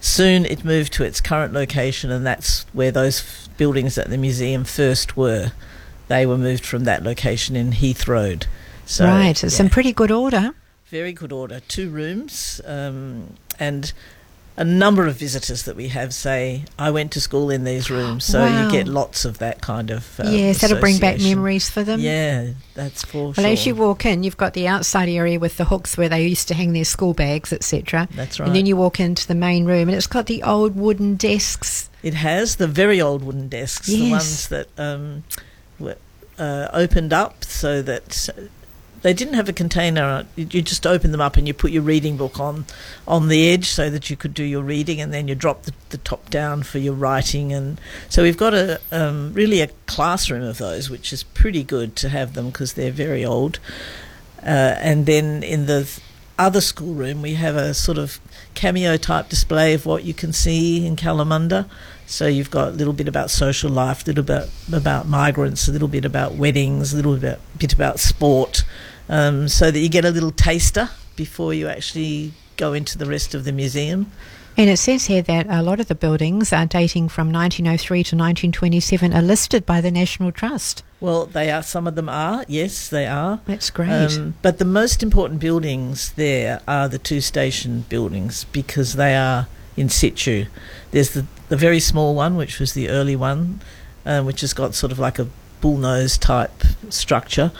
[0.01, 4.17] Soon it moved to its current location, and that's where those f- buildings at the
[4.17, 5.51] museum first were.
[6.07, 8.47] They were moved from that location in Heath Road.
[8.85, 9.65] So, right, it's yeah.
[9.65, 10.53] in pretty good order.
[10.87, 11.61] Very good order.
[11.61, 13.93] Two rooms, um, and
[14.61, 18.25] a number of visitors that we have say, "I went to school in these rooms."
[18.25, 18.61] So Wow.
[18.65, 21.99] you get lots of that kind of um, yes, that'll bring back memories for them.
[21.99, 23.43] Yeah, that's for Well, sure.
[23.43, 26.27] Well, as you walk in, you've got the outside area with the hooks where they
[26.27, 28.07] used to hang their school bags, etc.
[28.15, 28.45] That's right.
[28.45, 31.89] And then you walk into the main room, and it's got the old wooden desks.
[32.03, 35.23] It has the very old wooden desks, the ones that um,
[35.79, 35.97] were
[36.37, 38.29] uh, opened up so that
[39.01, 40.25] they didn't have a container.
[40.35, 42.65] You just open them up and you put your reading book on
[43.07, 45.73] on the edge so that you could do your reading, and then you drop the,
[45.89, 47.51] the top down for your writing.
[47.53, 51.95] And so we've got a um, really a classroom of those, which is pretty good
[51.97, 53.59] to have them because they're very old.
[54.43, 55.99] Uh, and then in the th-
[56.39, 58.19] other schoolroom, we have a sort of
[58.55, 61.69] cameo type display of what you can see in Kalamunda.
[62.07, 65.71] So you've got a little bit about social life, a little bit about migrants, a
[65.71, 68.63] little bit about weddings, a little bit, bit about sport,
[69.09, 73.33] um, so that you get a little taster before you actually go into the rest
[73.33, 74.11] of the museum.
[74.57, 78.15] And it says here that a lot of the buildings are dating from 1903 to
[78.15, 80.83] 1927 are listed by the National Trust.
[80.99, 81.63] Well, they are.
[81.63, 82.43] Some of them are.
[82.47, 83.39] Yes, they are.
[83.45, 83.89] That's great.
[83.89, 89.47] Um, but the most important buildings there are the two station buildings because they are
[89.77, 90.45] in situ.
[90.91, 93.61] There's the the very small one, which was the early one,
[94.05, 95.27] uh, which has got sort of like a
[95.61, 97.51] bullnose type structure.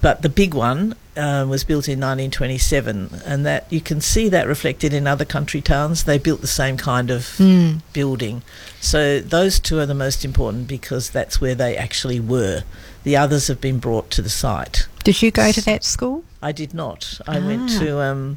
[0.00, 4.46] But the big one uh, was built in 1927, and that you can see that
[4.46, 6.04] reflected in other country towns.
[6.04, 7.80] They built the same kind of Mm.
[7.92, 8.42] building.
[8.80, 12.64] So those two are the most important because that's where they actually were.
[13.04, 14.86] The others have been brought to the site.
[15.04, 16.24] Did you go to that school?
[16.42, 17.20] I did not.
[17.26, 17.78] I went Ah.
[17.80, 18.00] to.
[18.02, 18.36] Um,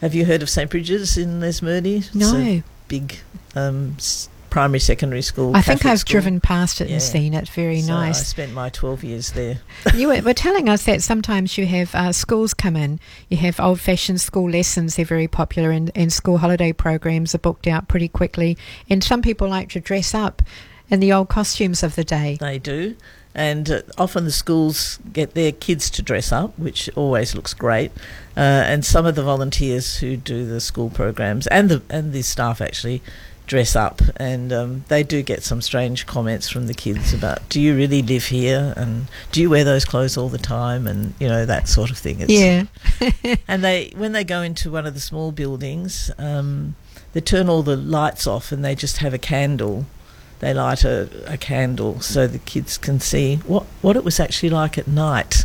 [0.00, 1.98] have you heard of St Brigid's in Lesmurdie?
[2.06, 2.62] It's No.
[2.88, 3.18] big
[3.56, 5.56] um, s- primary secondary school.
[5.56, 6.12] I think I've school.
[6.12, 6.94] driven past it Yeah.
[6.96, 7.48] and seen it.
[7.48, 9.60] Very So I spent my 12 years there.
[9.94, 13.58] you were, were telling us that sometimes you have uh, schools come in, you have
[13.58, 17.88] old fashioned school lessons, they're very popular, and, and school holiday programs are booked out
[17.88, 18.58] pretty quickly.
[18.90, 20.42] And some people like to dress up
[20.90, 22.36] in the old costumes of the day.
[22.38, 22.94] They do.
[23.34, 27.90] And uh, often the schools get their kids to dress up, which always looks great.
[28.36, 32.20] Uh, and some of the volunteers who do the school programs and the and the
[32.20, 33.00] staff actually
[33.52, 37.60] dress up, and um, they do get some strange comments from the kids about, "Do
[37.60, 41.28] you really live here?" and "Do you wear those clothes all the time?" and you
[41.28, 42.20] know that sort of thing.
[42.20, 42.64] It's, Yeah.
[43.48, 46.76] and they when they go into one of the small buildings, um,
[47.12, 49.84] they turn all the lights off and they just have a candle.
[50.38, 54.48] They light a, a candle so the kids can see what what it was actually
[54.48, 55.44] like at night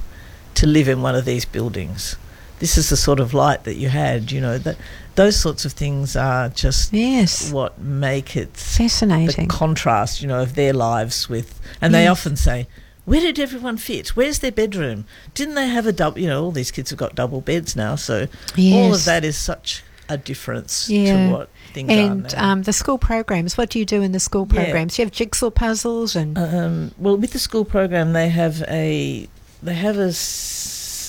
[0.56, 2.16] to live in one of these buildings.
[2.60, 4.78] This is the sort of light that you had, you know, that
[5.18, 7.52] those sorts of things are just yes.
[7.52, 9.48] what make it fascinating.
[9.50, 12.68] The contrast, you know, of their lives with, and they often say,
[13.06, 14.10] "Where did everyone fit?
[14.16, 15.06] Where's their bedroom?
[15.34, 16.20] Didn't they have a double?
[16.20, 18.28] You know, all these kids have got double beds now, so
[18.58, 21.28] all of that is such a difference Yeah.
[21.28, 22.52] to what things and are now.
[22.52, 23.58] um, the school programs.
[23.58, 24.64] What do you do in the school Yeah.
[24.64, 24.98] programs?
[24.98, 29.28] You have jigsaw puzzles and Um, well, with the school program, they have a
[29.64, 30.14] they have a,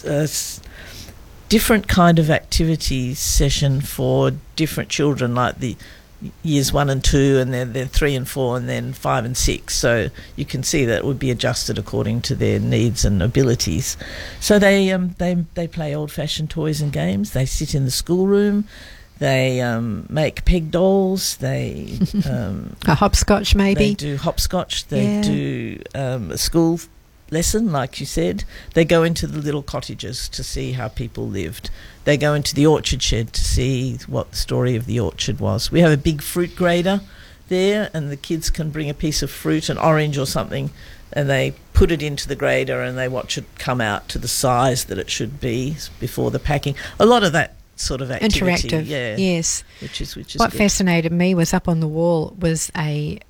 [0.04, 0.26] a
[1.48, 5.76] different kind of activity session for different children, like the
[6.42, 9.74] years one and two, and then then three and four, and then five and six.
[9.76, 13.96] So you can see that it would be adjusted according to their needs and abilities.
[14.40, 17.32] So they um, they they play old fashioned toys and games.
[17.32, 18.64] They sit in the schoolroom.
[19.20, 21.36] They um, make peg dolls.
[21.38, 21.98] They
[22.30, 23.88] um, a hopscotch maybe.
[23.88, 24.86] they do hopscotch.
[24.88, 25.22] They Yeah.
[25.22, 26.78] do um, a school
[27.30, 28.44] lesson, like you said.
[28.74, 31.70] They go into the little cottages to see how people lived.
[32.04, 35.70] They go into the orchard shed to see what the story of the orchard was.
[35.70, 37.00] We have a big fruit grader
[37.48, 40.70] there, and the kids can bring a piece of fruit, an orange or something,
[41.12, 44.28] and they put it into the grader and they watch it come out to the
[44.28, 46.74] size that it should be before the packing.
[46.98, 49.62] A lot of that sort of activity, Interactive, yeah, yes.
[49.80, 50.58] which is which is what good.
[50.58, 53.20] fascinated me was up on the wall was a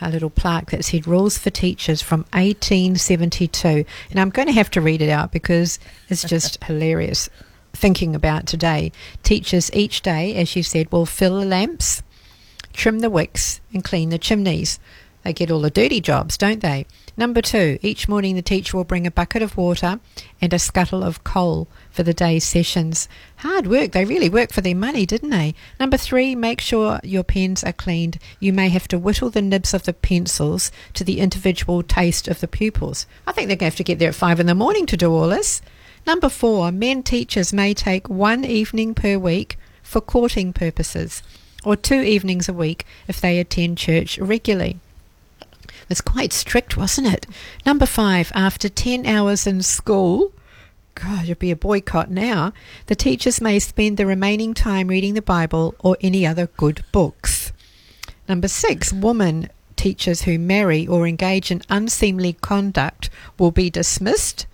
[0.00, 4.70] a little plaque that said rules for teachers from 1872 and i'm going to have
[4.70, 5.78] to read it out because
[6.08, 7.28] it's just hilarious
[7.76, 8.90] thinking about today.
[9.22, 12.02] Teachers each day as you said will fill the lamps
[12.72, 14.78] trim the wicks and clean the chimneys
[15.26, 16.86] they get all the dirty jobs don't they?
[17.16, 19.98] Number two each morning the teacher will bring a bucket of water
[20.40, 23.08] and a scuttle of coal for the day's sessions.
[23.38, 23.90] Hard work.
[23.90, 25.54] They really work for their money didn't they?
[25.80, 28.18] Number three make sure your pens are cleaned.
[28.38, 32.40] You may have to whittle the nibs of the pencils to the individual taste of
[32.40, 33.06] the pupils.
[33.26, 34.96] I think they're going to have to get there at five in the morning to
[34.96, 35.60] do all this.
[36.06, 41.22] Number four men teachers may take one evening per week for courting purposes
[41.64, 44.78] or two evenings a week if they attend church regularly
[45.88, 47.26] was quite strict, wasn't it?
[47.64, 50.32] Number five, after 10 hours in school,
[50.94, 52.52] God, it'd be a boycott now,
[52.86, 57.52] the teachers may spend the remaining time reading the Bible or any other good books.
[58.28, 64.46] Number six, women teachers who marry or engage in unseemly conduct will be dismissed.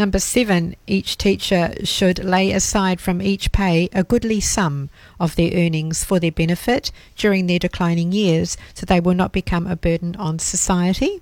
[0.00, 4.88] Number seven, each teacher should lay aside from each pay a goodly sum
[5.20, 9.66] of their earnings for their benefit during their declining years so they will not become
[9.66, 11.20] a burden on society.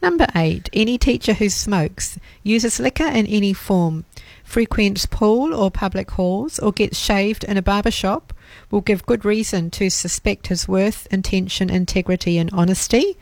[0.00, 4.06] Number eight, any teacher who smokes, uses liquor in any form,
[4.42, 8.32] frequents pool or public halls, or gets shaved in a barber shop
[8.70, 13.18] will give good reason to suspect his worth, intention, integrity, and honesty.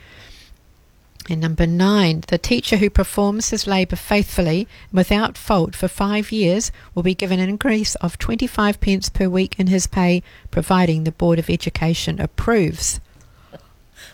[1.30, 6.32] And number nine, the teacher who performs his labour faithfully and without fault for five
[6.32, 11.04] years will be given an increase of 25 pence per week in his pay, providing
[11.04, 12.98] the Board of Education approves.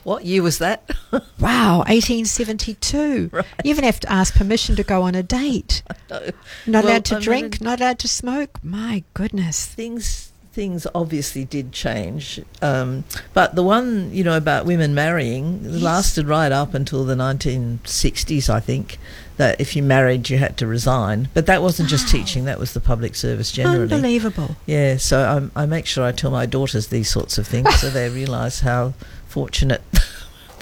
[0.05, 0.89] What year was that?
[1.41, 3.31] Wow, 1872.
[3.33, 5.83] You even have to ask permission to go on a date.
[6.11, 6.21] No.
[6.67, 8.59] Not Well, allowed to I drink, mean- not allowed to smoke.
[8.63, 9.65] My goodness.
[9.67, 16.27] things things obviously did change, um, but the one you know about women marrying lasted
[16.27, 18.99] right up until the 1960s, I think.
[19.37, 22.73] That if you married, you had to resign, but that wasn't just teaching; that was
[22.73, 23.93] the public service generally.
[23.93, 24.57] Unbelievable.
[24.65, 27.91] Yeah, so I, I make sure I tell my daughters these sorts of things so
[27.91, 28.95] they realise how
[29.29, 29.83] fortunate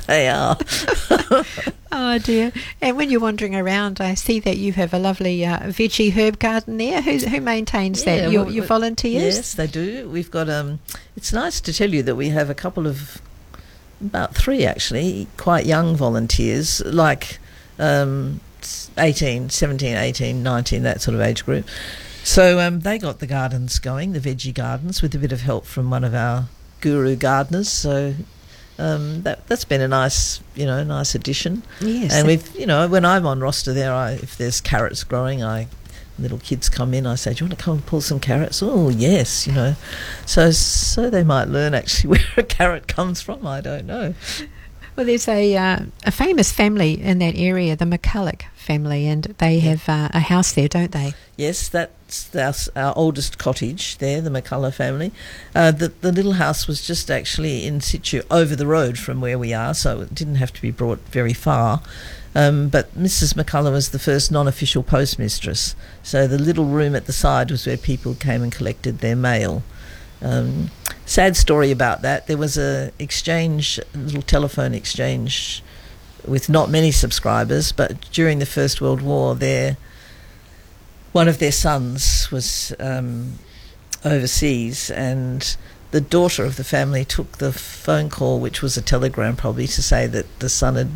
[0.06, 0.56] they are.
[1.96, 2.50] Oh dear.
[2.82, 6.40] And when you're wandering around, I see that you have a lovely uh, veggie herb
[6.40, 7.00] garden there.
[7.00, 8.32] Who, who maintains Yeah, that?
[8.32, 9.36] Your, your volunteers?
[9.36, 10.08] Yes, they do.
[10.08, 10.50] We've got.
[10.50, 10.80] Um,
[11.16, 13.22] it's nice to tell you that we have a couple of,
[14.00, 17.38] about three actually, quite young volunteers, like
[17.78, 18.40] um,
[18.98, 21.64] 18, 17, 18, 19, that sort of age group.
[22.24, 25.64] So um, they got the gardens going, the veggie gardens, with a bit of help
[25.64, 26.46] from one of our
[26.80, 27.68] guru gardeners.
[27.68, 28.14] So
[28.78, 31.62] um, that that's been a nice, you know, nice addition.
[31.80, 32.12] Yes.
[32.12, 35.68] And we've, you know, when I'm on roster there, I, if there's carrots growing, I
[36.18, 37.06] little kids come in.
[37.06, 39.74] I say, "Do you want to come and pull some carrots?" Oh, yes, you know.
[40.26, 43.46] So so they might learn actually where a carrot comes from.
[43.46, 44.14] I don't know.
[44.96, 49.58] Well, there's a uh, a famous family in that area, the McCulloch family, and they
[49.58, 51.14] have uh, a house there, don't they?
[51.36, 55.10] Yes, that's our, our oldest cottage there, the McCulloch family.
[55.52, 59.36] Uh, the, the little house was just actually in situ over the road from where
[59.36, 61.82] we are, so it didn't have to be brought very far.
[62.36, 63.34] Um, but Mrs.
[63.34, 65.74] McCullough was the first non official postmistress,
[66.04, 69.64] so the little room at the side was where people came and collected their mail.
[70.22, 70.70] Um,
[71.06, 72.26] sad story about that.
[72.26, 75.62] There was a exchange, a little telephone exchange,
[76.26, 77.72] with not many subscribers.
[77.72, 79.76] But during the First World War, their
[81.12, 83.38] one of their sons was um,
[84.04, 85.56] overseas, and
[85.90, 89.82] the daughter of the family took the phone call, which was a telegram probably, to
[89.82, 90.90] say that the son had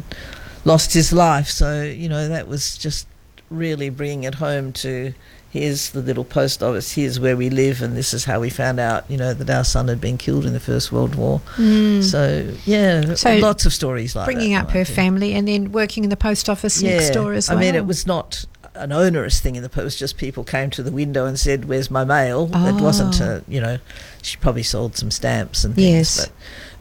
[0.64, 1.48] lost his life.
[1.48, 3.06] So you know that was just
[3.50, 5.14] really bringing it home to
[5.50, 8.78] here's the little post office, here's where we live, and this is how we found
[8.78, 11.40] out, you know, that our son had been killed in the First World War.
[11.56, 12.02] Mm.
[12.04, 14.66] So, yeah, So lots of stories like Bringing that.
[14.66, 17.56] up her family and then working in the post office next door as well.
[17.58, 18.44] I mean, it was not
[18.74, 21.90] an onerous thing in the post, just people came to the window and said, Where's
[21.90, 22.48] my mail?
[22.52, 23.36] It wasn't, Oh.
[23.46, 23.78] a, you know,
[24.22, 25.86] she probably sold some stamps and things.
[25.88, 26.20] Yes.
[26.26, 26.32] But,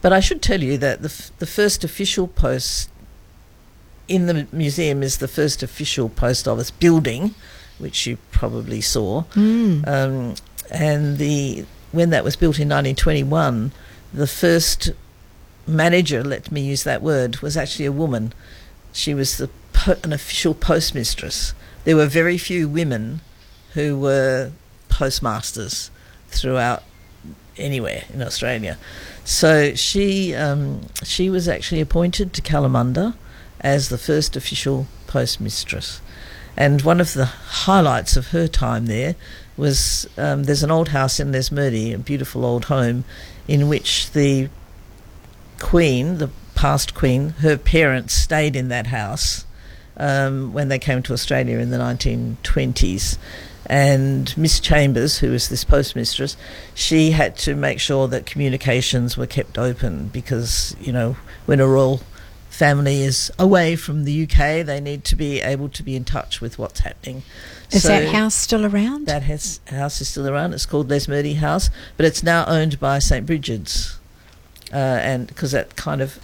[0.02, 2.90] but I should tell you that the, f- the first official post
[4.06, 7.34] in the museum is the first official post office building,
[7.78, 9.22] which you probably saw.
[9.34, 9.86] Mm.
[9.86, 10.34] Um,
[10.70, 13.72] and the when that was built in 1921,
[14.12, 14.90] the first
[15.66, 18.32] manager, let me use that word, was actually a woman.
[18.92, 21.54] She was the po- an official postmistress.
[21.84, 23.20] There were very few women
[23.74, 24.52] who were
[24.88, 25.90] postmasters
[26.28, 26.82] throughout
[27.56, 28.78] anywhere in Australia.
[29.24, 33.14] So she um, she was actually appointed to Kalamunda
[33.60, 36.00] as the first official postmistress.
[36.58, 39.14] And one of the highlights of her time there
[39.56, 43.04] was um, there's an old house in Les Lesmurdy, a beautiful old home,
[43.46, 44.48] in which the
[45.60, 49.46] Queen, the past Queen, her parents stayed in that house
[49.98, 53.18] um, when they came to Australia in the 1920s.
[53.66, 56.36] And Miss Chambers, who was this postmistress,
[56.74, 61.68] she had to make sure that communications were kept open because, you know, when a
[61.68, 62.00] royal
[62.58, 66.40] family is away from the UK, they need to be able to be in touch
[66.40, 67.22] with what's happening.
[67.70, 69.06] Is So- that house still around?
[69.06, 70.54] that has, house is still around.
[70.54, 73.98] It's called Lesmurdy House, but it's now owned by St Brigid's,
[74.72, 76.18] uh, and because that kind of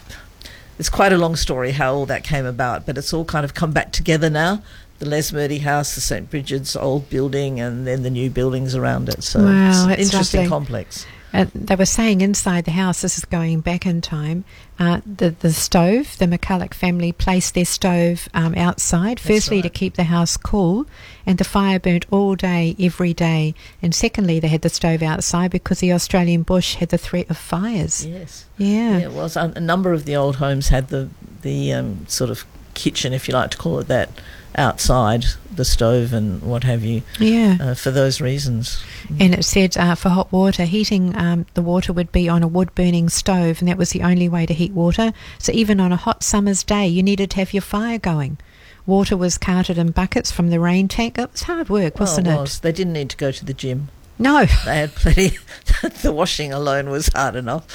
[0.76, 3.54] it's quite a long story how all that came about, but it's all kind of
[3.54, 4.60] come back together now.
[4.98, 9.22] The Lesmurdy House, the St Brigid's old building, and then the new buildings around it.
[9.22, 10.48] So Wow, it's an interesting lovely.
[10.50, 11.06] complex.
[11.34, 14.44] Uh, they were saying inside the house, this is going back in time,
[14.78, 19.94] uh, the, the stove, the McCulloch family placed their stove um, outside, firstly to keep
[19.94, 20.86] the house cool,
[21.26, 23.52] and the fire burnt all day, every day.
[23.82, 27.36] And secondly, they had the stove outside because the Australian bush had the threat of
[27.36, 28.06] fires.
[28.06, 28.46] Yes.
[28.56, 28.98] Yeah.
[28.98, 29.36] it was.
[29.36, 31.08] A a number of the old homes had the
[31.42, 34.08] the um, sort of kitchen, if you like to call it that,
[34.56, 37.02] outside the stove and what have you.
[37.18, 37.56] Yeah.
[37.60, 38.82] Uh, for those reasons.
[39.20, 42.48] And it said uh, for hot water, heating um, the water would be on a
[42.48, 45.12] wood burning stove, and that was the only way to heat water.
[45.38, 48.38] So even on a hot summer's day, you needed to have your fire going.
[48.86, 51.18] Water was carted in buckets from the rain tank.
[51.18, 52.38] It was hard work, wasn't well, it?
[52.38, 52.60] it was.
[52.60, 53.88] They didn't need to go to the gym.
[54.18, 54.46] No.
[54.64, 55.38] They had plenty.
[56.02, 57.66] the washing alone was hard enough.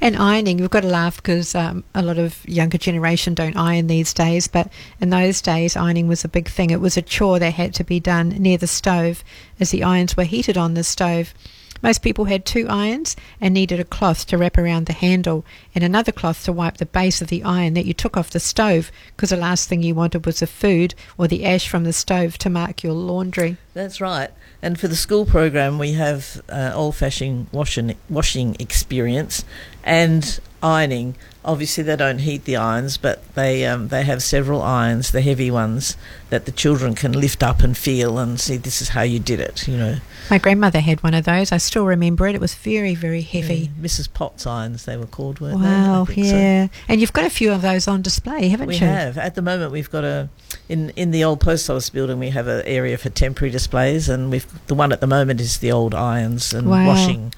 [0.00, 3.86] And ironing, you've got to laugh because um, a lot of younger generation don't iron
[3.86, 4.48] these days.
[4.48, 4.70] But
[5.00, 6.70] in those days, ironing was a big thing.
[6.70, 9.24] It was a chore that had to be done near the stove,
[9.58, 11.34] as the irons were heated on the stove.
[11.82, 15.84] Most people had two irons and needed a cloth to wrap around the handle and
[15.84, 18.90] another cloth to wipe the base of the iron that you took off the stove
[19.14, 22.38] because the last thing you wanted was the food or the ash from the stove
[22.38, 23.56] to mark your laundry.
[23.74, 24.30] That's right.
[24.60, 29.44] And for the school program, we have uh, old-fashioned washing washing experience
[29.84, 31.14] and ironing.
[31.48, 35.50] Obviously, they don't heat the irons, but they um, they have several irons, the heavy
[35.50, 35.96] ones
[36.28, 38.58] that the children can lift up and feel and see.
[38.58, 39.66] This is how you did it.
[39.66, 39.96] You know,
[40.30, 41.50] My grandmother had one of those.
[41.50, 42.34] I still remember it.
[42.34, 43.70] It was very, very heavy.
[43.80, 44.12] Mrs.
[44.12, 45.64] Potts irons they were called, weren't they?
[45.66, 46.36] Wow, think so.
[46.36, 46.68] yeah.
[46.86, 48.82] And you've got a few of those on display, haven't we you?
[48.82, 49.72] We have at the moment.
[49.72, 50.28] We've got a
[50.68, 52.18] in in the old post office building.
[52.18, 55.58] We have an area for temporary displays, and we've the one at the moment is
[55.58, 56.86] the old irons and Wow.
[56.86, 57.32] washing,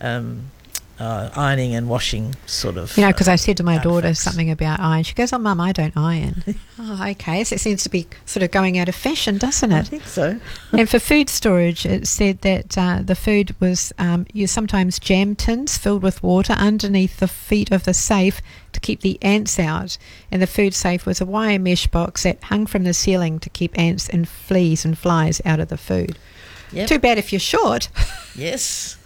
[0.00, 0.52] um,
[1.00, 2.96] uh, ironing and washing sort of.
[2.96, 5.02] You know, because I said to my uh, daughter something about iron.
[5.02, 6.44] She goes, "Oh, mum, I don't iron."
[6.78, 7.42] oh, okay.
[7.44, 9.78] So it seems to be sort of going out of fashion, doesn't it?
[9.78, 10.38] I think so.
[10.72, 15.34] and for food storage, it said that uh, the food was um, you sometimes jam
[15.34, 18.42] tins filled with water underneath the feet of the safe
[18.72, 19.96] to keep the ants out.
[20.30, 23.50] And the food safe was a wire mesh box that hung from the ceiling to
[23.50, 26.18] keep ants and fleas and flies out of the food.
[26.72, 26.88] Yep.
[26.88, 27.88] Too bad if you're short.
[28.36, 28.96] Yes,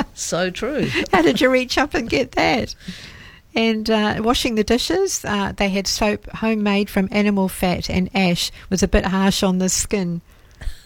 [0.14, 0.88] so true.
[1.12, 2.74] How did you reach up and get that?
[3.54, 8.50] And uh, washing the dishes, uh, they had soap homemade from animal fat and ash
[8.70, 10.20] was a bit harsh on the skin.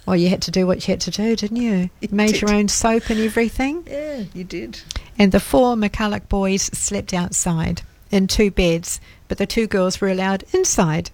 [0.07, 1.91] Well, you had to do what you had to do, didn't you?
[2.01, 2.43] You made did.
[2.43, 3.85] your own soap and everything.
[3.87, 4.81] Yeah, you did.
[5.19, 10.09] And the four McCulloch boys slept outside in two beds, but the two girls were
[10.09, 11.11] allowed inside.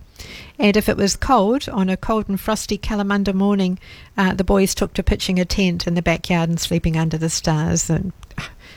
[0.59, 3.79] And if it was cold, on a cold and frosty Kalamunda morning,
[4.17, 7.31] uh, the boys took to pitching a tent in the backyard and sleeping under the
[7.31, 7.89] stars.
[7.89, 8.13] And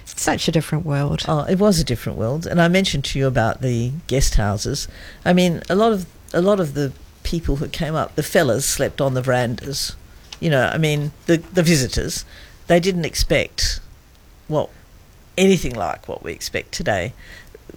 [0.05, 1.23] such a different world.
[1.27, 2.45] Oh, it was a different world.
[2.45, 4.87] And I mentioned to you about the guest houses.
[5.25, 8.65] I mean, a lot of a lot of the people who came up, the fellas
[8.65, 9.95] slept on the verandas.
[10.39, 12.25] You know, I mean, the the visitors,
[12.67, 13.79] they didn't expect
[14.47, 14.69] what
[15.37, 17.13] anything like what we expect today.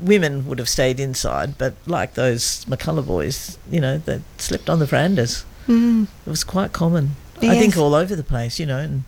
[0.00, 4.78] Women would have stayed inside, but like those McCullough boys, you know, they slept on
[4.80, 5.44] the verandas.
[5.68, 6.08] Mm.
[6.26, 7.16] It was quite common.
[7.42, 9.04] I think all over the place, you know, in,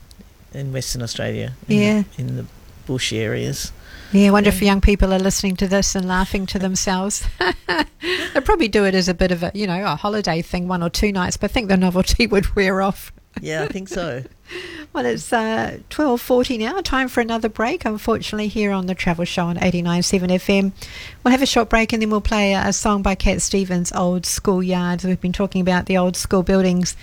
[0.52, 1.54] in Western Australia.
[1.68, 2.02] in- Yeah.
[2.18, 2.46] In the
[2.86, 3.72] bush areas.
[4.12, 7.24] Yeah, I wonder if young people are listening to this and laughing to themselves.
[7.68, 10.82] They'd probably do it as a bit of a, you know, a holiday thing, one
[10.82, 13.12] or two nights, but I think the novelty would wear off.
[13.40, 14.22] Yeah, I think so.
[14.92, 19.44] Well, it's uh, 12.40 now, time for another break, unfortunately, here on the Travel Show
[19.44, 20.72] on 89.7 FM.
[21.22, 24.24] We'll have a short break and then we'll play a, song by Cat Stevens, Old
[24.24, 25.04] School Yards.
[25.04, 26.96] We've been talking about the old school buildings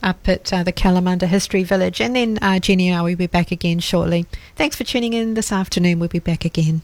[0.00, 2.00] up at uh, the Kalamunda History Village.
[2.00, 4.26] And then uh, Jenny and I will be back again shortly.
[4.54, 5.98] Thanks for tuning in this afternoon.
[5.98, 6.82] We'll be back again.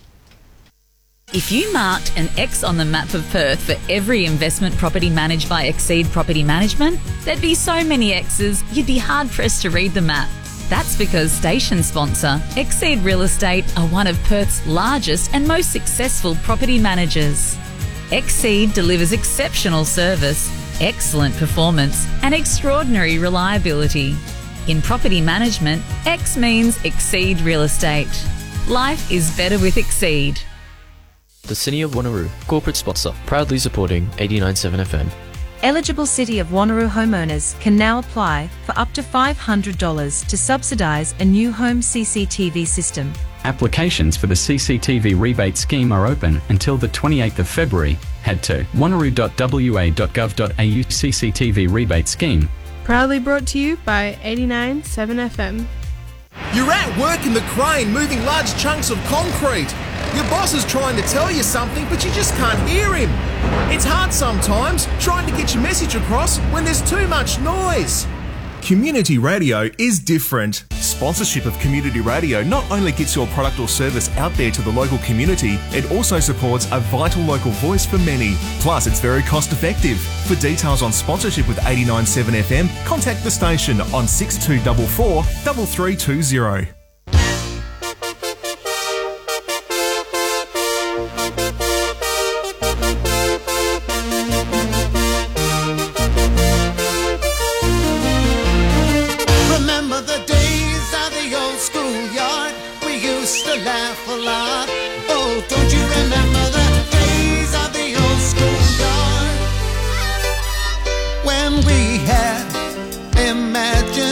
[1.32, 5.48] If you marked an X on the map of Perth for every investment property managed
[5.48, 9.92] by Exceed Property Management, there'd be so many X's you'd be hard pressed to read
[9.92, 10.30] the map.
[10.68, 16.36] That's because station sponsor Exceed Real Estate are one of Perth's largest and most successful
[16.36, 17.58] property managers.
[18.12, 20.48] Exceed delivers exceptional service,
[20.80, 24.16] excellent performance, and extraordinary reliability.
[24.68, 28.24] In property management, X means Exceed Real Estate.
[28.68, 30.40] Life is better with Exceed.
[31.47, 35.09] The City of Wanneroo, corporate sponsor, proudly supporting 89.7 FM.
[35.62, 41.24] Eligible City of Wanneroo homeowners can now apply for up to $500 to subsidise a
[41.24, 43.12] new home CCTV system.
[43.44, 47.97] Applications for the CCTV rebate scheme are open until the 28th of February.
[48.22, 52.49] Head to wanneroo.wa.gov.au CCTV rebate scheme.
[52.82, 55.64] Proudly brought to you by 89.7 FM.
[56.55, 59.72] You're at work in the crane moving large chunks of concrete.
[60.16, 63.10] Your boss is trying to tell you something, but you just can't hear him.
[63.70, 68.06] It's hard sometimes trying to get your message across when there's too much noise.
[68.62, 70.64] Community radio is different.
[70.72, 74.72] Sponsorship of community radio not only gets your product or service out there to the
[74.72, 78.36] local community, it also supports a vital local voice for many.
[78.60, 79.98] Plus, it's very cost effective.
[80.26, 86.75] For details on sponsorship with 89.7 FM, contact the station on 6244 3320.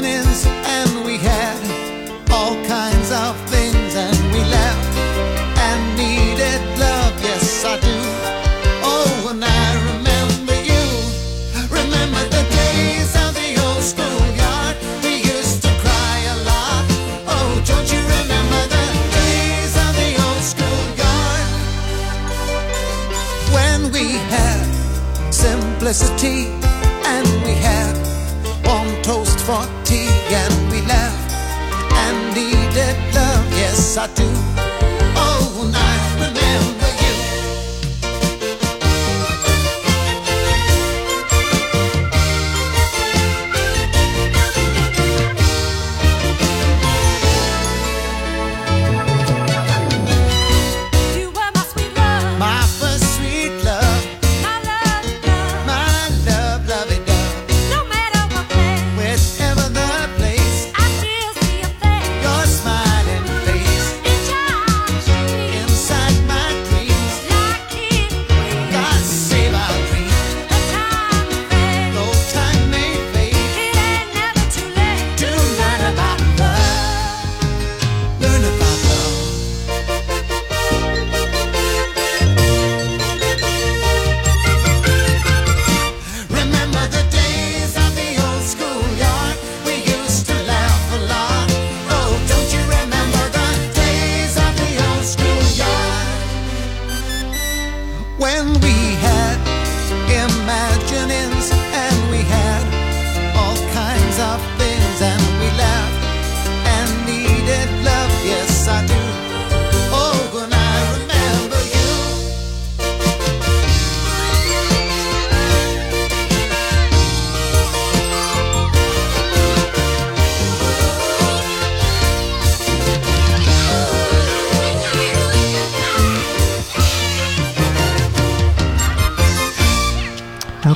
[0.03, 1.61] And we had
[2.29, 4.99] all kinds of things and we laughed
[5.57, 7.15] and needed love.
[7.23, 7.99] Yes, I do.
[8.83, 10.85] Oh, and I remember you.
[11.71, 14.77] Remember the days of the old schoolyard?
[15.05, 16.85] We used to cry a lot.
[17.29, 21.51] Oh, don't you remember the days of the old schoolyard?
[23.55, 24.67] When we had
[25.31, 26.64] simplicity
[33.97, 34.34] I do.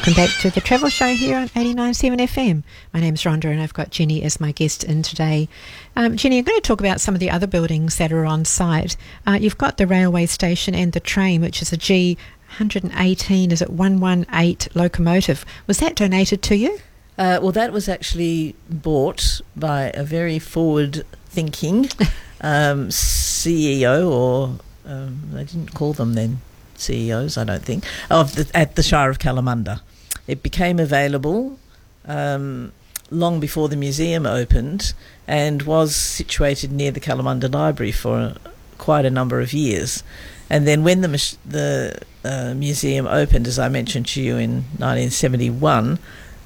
[0.08, 2.62] Welcome back to the Travel Show here on 89.7 FM.
[2.94, 5.50] My name's Rhonda and I've got Jenny as my guest in today.
[5.96, 8.46] Um, Jenny, I'm going to talk about some of the other buildings that are on
[8.46, 8.96] site.
[9.26, 13.68] Uh, you've got the railway station and the train, which is a G118, is it
[13.68, 15.44] 118 locomotive.
[15.66, 16.78] Was that donated to you?
[17.18, 21.80] Uh, well, that was actually bought by a very forward-thinking
[22.40, 26.40] um, CEO, or um, they didn't call them then
[26.76, 29.82] CEOs, I don't think, of the, at the Shire of Kalamunda.
[30.28, 31.58] It became available
[32.04, 32.72] um,
[33.10, 34.92] long before the museum opened,
[35.26, 38.34] and was situated near the Kalamunda Library for
[38.76, 40.02] quite a number of years.
[40.50, 45.98] And then when the the uh, museum opened, as I mentioned to you in 1971,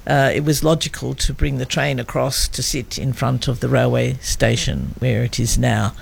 [0.05, 3.69] uh, it was logical to bring the train across to sit in front of the
[3.69, 5.93] railway station where it is now.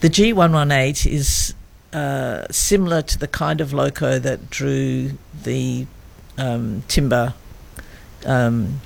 [0.00, 1.54] The G118 is
[1.92, 5.86] uh, similar to the kind of loco that drew the
[6.40, 7.34] um, timber.
[8.26, 8.80] Um,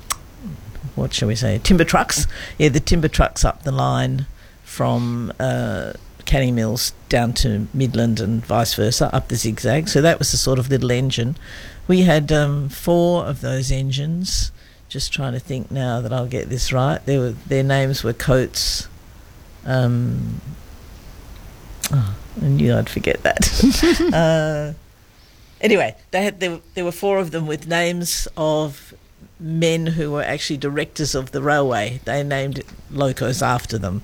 [0.95, 1.59] what shall we say?
[1.63, 2.27] Timber trucks.
[2.57, 4.27] Yeah, the timber trucks up the line
[4.63, 5.93] from uh,
[6.25, 9.87] Canning Mills down to Midland and vice versa up the zigzag.
[9.87, 11.37] So that was the sort of little engine.
[11.87, 14.51] We had um, four of those engines.
[14.87, 17.05] Just trying to think now that I'll get this right.
[17.07, 18.87] Were their names were Coates.
[19.65, 20.41] Um,
[21.91, 24.13] oh, I knew I'd forget that.
[24.13, 24.77] uh,
[25.65, 28.93] anyway, they had there, there were four of them with names of
[29.39, 31.99] men who were actually directors of the railway.
[32.05, 34.01] They named locos after them,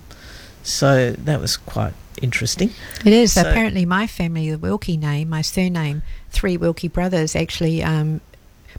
[0.63, 2.71] so that was quite interesting.
[3.05, 3.33] It is.
[3.33, 8.21] So- Apparently, my family, the Wilkie name, my surname, three Wilkie brothers actually um,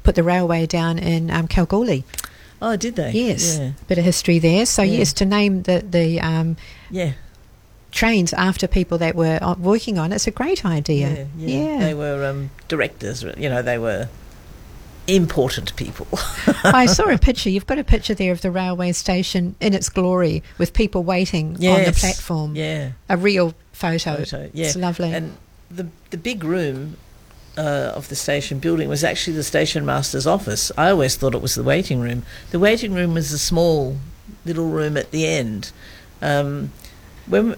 [0.03, 2.05] put the railway down in um, Kalgoorlie.
[2.61, 3.11] Oh, did they?
[3.11, 3.59] Yes.
[3.59, 3.73] Yeah.
[3.89, 4.65] Bit of history there.
[4.67, 4.99] So, Yeah.
[4.99, 6.57] yes, to name the, the um,
[6.91, 7.13] Yeah.
[7.93, 11.29] Trains after people that were uh, working on it's a great idea.
[11.37, 11.79] Yeah, yeah.
[11.79, 13.23] They were um, directors.
[13.23, 14.09] You know, they were
[15.07, 16.07] important people.
[16.65, 17.51] I saw a picture.
[17.51, 21.55] You've got a picture there of the railway station in its glory with people waiting
[21.67, 22.57] on the platform.
[22.57, 22.93] Yeah.
[23.09, 24.17] A real photo.
[24.17, 24.51] photo.
[24.53, 25.13] Yeah, It's lovely.
[25.13, 25.37] And
[25.71, 26.97] the the big room
[27.57, 30.73] uh, of the station building was actually the station master's office.
[30.79, 32.23] I always thought it was the waiting room.
[32.51, 33.99] The waiting room was a small
[34.45, 35.73] little room at the end.
[36.21, 36.73] Um,
[37.33, 37.57] when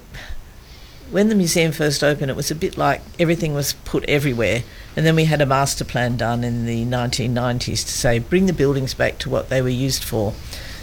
[1.10, 4.62] when the museum first opened, it was a bit like everything was put everywhere.
[4.96, 8.52] And then we had a master plan done in the 1990s to say bring the
[8.52, 10.32] buildings back to what they were used for.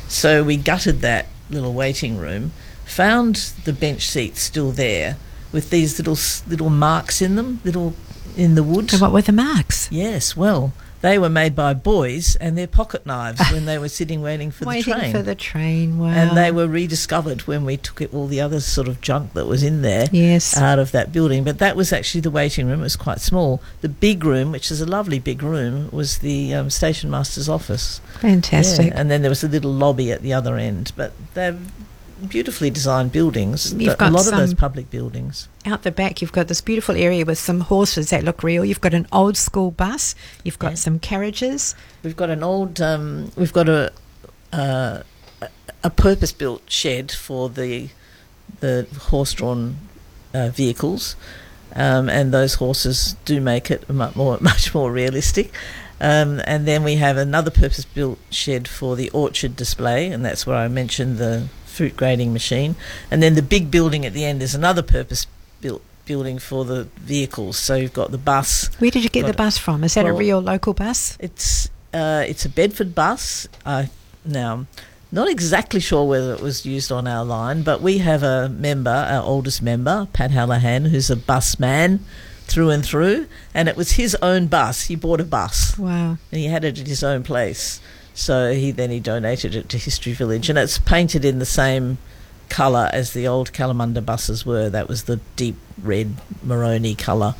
[0.07, 2.51] So we gutted that little waiting room,
[2.85, 3.35] found
[3.65, 5.17] the bench seats still there
[5.51, 6.17] with these little
[6.47, 7.95] little marks in them, little
[8.37, 8.91] in the wood.
[8.93, 9.91] And what were the marks?
[9.91, 14.22] Yes, well, they were made by boys and their pocket knives when they were sitting
[14.22, 15.02] waiting for Waiting the train.
[15.02, 15.99] Waiting for the train.
[15.99, 16.08] Wow.
[16.10, 19.45] And they were rediscovered when we took it, all the other sort of junk that
[19.47, 20.56] was in there Yes.
[20.58, 21.43] out of that building.
[21.43, 22.80] But that was actually the waiting room.
[22.82, 23.62] It was quite small.
[23.82, 27.99] The big room, which is a lovely big room, was the um, station master's office.
[28.20, 28.88] Fantastic.
[28.88, 30.91] Yeah, And then there was a little lobby at the other end.
[30.95, 31.58] But they're
[32.28, 33.74] beautifully designed buildings.
[33.74, 35.47] You've a lot of those public buildings.
[35.65, 38.63] Out the back, you've got this beautiful area with some horses that look real.
[38.65, 40.15] You've got an old school bus.
[40.43, 41.76] You've got some carriages.
[42.03, 42.82] We've got an old.
[42.82, 43.91] Um, we've got a
[44.53, 45.03] uh,
[45.84, 47.89] a purpose built shed for the
[48.59, 49.78] the horse drawn
[50.34, 51.15] uh, vehicles,
[51.76, 55.51] um, and those horses do make it much more much more realistic.
[55.99, 60.47] Um, and then we have another purpose built shed for the orchard display, and that's
[60.47, 61.47] where I mentioned the
[61.82, 62.75] fruit grading machine.
[63.09, 65.25] And then the big building at the end is another purpose
[65.61, 67.57] built building for the vehicles.
[67.57, 68.69] So you've got the bus.
[68.77, 69.84] Where did you get the bus from?
[69.84, 71.17] Is that a real local bus?
[71.19, 73.47] It's uh, it's a Bedford bus.
[73.65, 73.86] Uh,
[74.23, 74.67] now,
[75.11, 78.91] not exactly sure whether it was used on our line, but we have a member,
[78.91, 82.05] our oldest member, Pat Hallahan, who's a bus man
[82.45, 83.25] through and through,
[83.55, 84.84] and it was his own bus.
[84.84, 85.75] He bought a bus.
[85.79, 86.17] Wow.
[86.32, 87.82] And he had it at his own place.
[88.14, 91.97] So he then he donated it to History Village, and it's painted in the same
[92.49, 94.70] colour as the old Kalamunda buses were.
[94.70, 97.36] That was the deep red Moroni colour.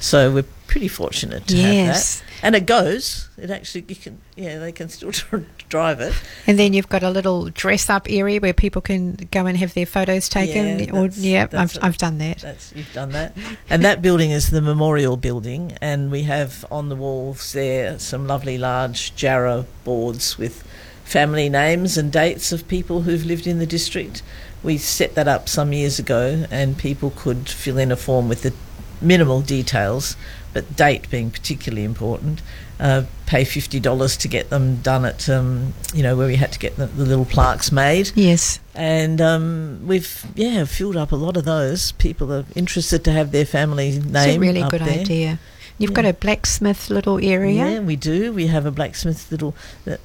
[0.00, 2.20] So we're pretty fortunate to have Yes.
[2.20, 2.24] that.
[2.42, 3.28] And it goes.
[3.38, 5.12] It actually, you can, yeah, they can still
[5.68, 6.12] drive it.
[6.46, 9.74] And then you've got a little dress up area where people can go and have
[9.74, 10.78] their photos taken.
[10.80, 12.38] Yeah, or, yeah, I've, a- I've done that.
[12.38, 13.36] That's you've done that,
[13.70, 18.26] and that building is the memorial building, and we have on the walls there some
[18.26, 20.62] lovely large Jarrah boards with
[21.04, 24.22] family names and dates of people who've lived in the district.
[24.62, 28.42] We set that up some years ago, and people could fill in a form with
[28.42, 28.52] the
[29.00, 30.16] minimal details,
[30.54, 32.40] but date being particularly important.
[32.80, 36.50] Uh, pay fifty dollars to get them done at, um, you know, where we had
[36.52, 38.10] to get the, the little plaques made.
[38.14, 38.58] Yes.
[38.74, 41.92] And um, we've yeah filled up a lot of those.
[41.92, 44.16] People are interested to have their family name.
[44.16, 45.00] It's a really good there.
[45.00, 45.38] idea.
[45.78, 45.94] You've Yeah.
[46.02, 47.68] got a blacksmith little area.
[47.68, 48.32] Yeah, we do.
[48.32, 50.00] We have a blacksmith little that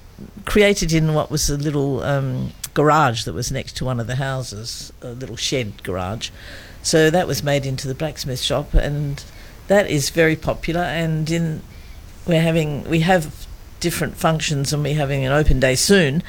[0.45, 4.17] created in what was a little um, garage that was next to one of the
[4.17, 6.29] houses, a little shed garage.
[6.83, 9.23] So that was made into the blacksmith shop, and
[9.69, 10.81] that is very popular.
[10.81, 11.61] And in
[12.27, 13.47] we're having we have
[13.79, 16.21] different functions, and we're having an open day soon.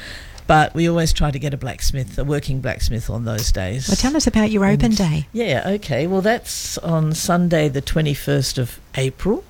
[0.47, 3.87] But we always try to get a blacksmith, a working blacksmith, on those days.
[3.87, 5.27] Well, tell us about your open And- day.
[5.31, 6.07] Yeah, okay.
[6.07, 9.43] Well, that's on Sunday, the 21st of April,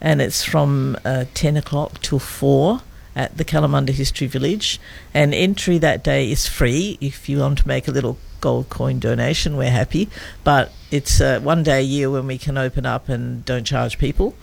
[0.00, 2.82] and it's from uh, 10 o'clock till 4
[3.16, 4.78] at the Kalamunda History Village.
[5.12, 6.98] And entry that day is free.
[7.00, 10.08] If you want to make a little gold coin donation, we're happy.
[10.44, 13.98] But it's uh, one day a year when we can open up and don't charge
[13.98, 14.36] people.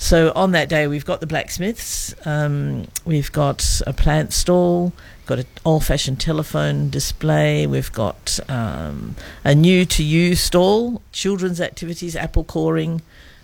[0.00, 4.92] So on that day, we've got the blacksmiths, um, we've got a plant stall,
[5.26, 12.14] got an old-fashioned telephone display, we've got um, a new to you stall, children's activities,
[12.14, 13.02] apple coring,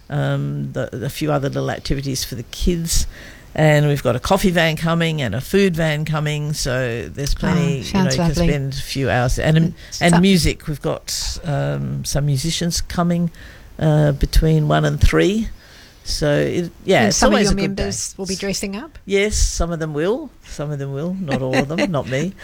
[0.09, 3.09] um, the, a few other little activities for the kids.
[3.57, 7.84] And we've got a coffee van coming and a food van coming, so there's plenty.
[7.94, 10.66] Oh, you know, you can spend a few hours and and music.
[10.66, 13.30] We've got um, some musicians coming
[13.78, 15.48] uh, between one and three.
[16.05, 17.66] So it, yeah, and it's some of your a good day.
[17.68, 18.98] members will be dressing up.
[19.07, 20.30] Yes, some of them will.
[20.44, 21.14] Some of them will.
[21.14, 21.90] Not all of them.
[21.90, 22.34] not me.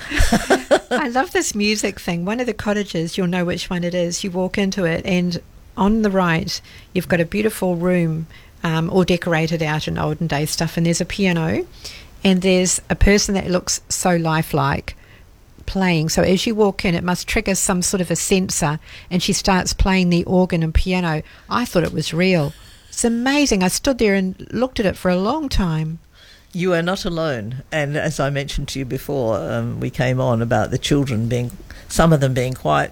[0.90, 2.24] I love this music thing.
[2.24, 4.24] One of the cottages, you'll know which one it is.
[4.24, 5.42] You walk into it, and
[5.76, 6.60] on the right,
[6.94, 8.28] you've got a beautiful room,
[8.62, 11.66] um, all decorated out in olden day stuff, and there's a piano,
[12.22, 14.96] and there's a person that looks so lifelike
[15.66, 16.08] playing.
[16.08, 18.78] So as you walk in, it must trigger some sort of a sensor,
[19.10, 21.22] and she starts playing the organ and piano.
[21.48, 22.52] I thought it was real.
[22.88, 23.62] It's amazing.
[23.62, 26.00] I stood there and looked at it for a long time.
[26.52, 27.62] You are not alone.
[27.70, 31.52] And as I mentioned to you before, um, we came on about the children being,
[31.88, 32.90] some of them being quite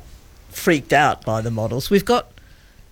[0.50, 1.90] freaked out by the models.
[1.90, 2.30] We've got,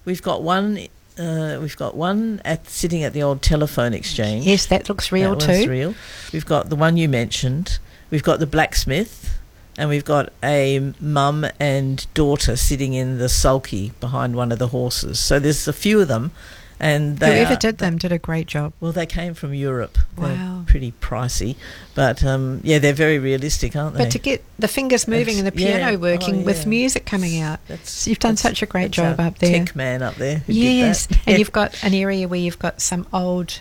[0.04, 0.88] we've got one.
[1.18, 4.44] Uh, we've got one at sitting at the old telephone exchange.
[4.44, 5.70] Yes, that looks real that too.
[5.70, 5.94] real.
[6.32, 7.78] We've got the one you mentioned.
[8.10, 9.38] We've got the blacksmith,
[9.78, 14.68] and we've got a mum and daughter sitting in the sulky behind one of the
[14.68, 15.18] horses.
[15.18, 16.32] So there's a few of them,
[16.78, 18.72] and they Whoever are- did them did a great job.
[18.80, 19.98] well, they came from Europe.
[20.16, 20.26] Wow.
[20.26, 21.56] They're pretty pricey,
[21.94, 24.04] but um, yeah, they're very realistic, aren't they?
[24.04, 25.96] But to get the fingers moving and the piano yeah.
[25.96, 29.38] working Oh, with music coming out, so you've done such a great that's job up
[29.38, 29.64] there.
[29.64, 30.42] Tech man up there.
[30.46, 33.60] Yes, and you've got an area where you've got some old,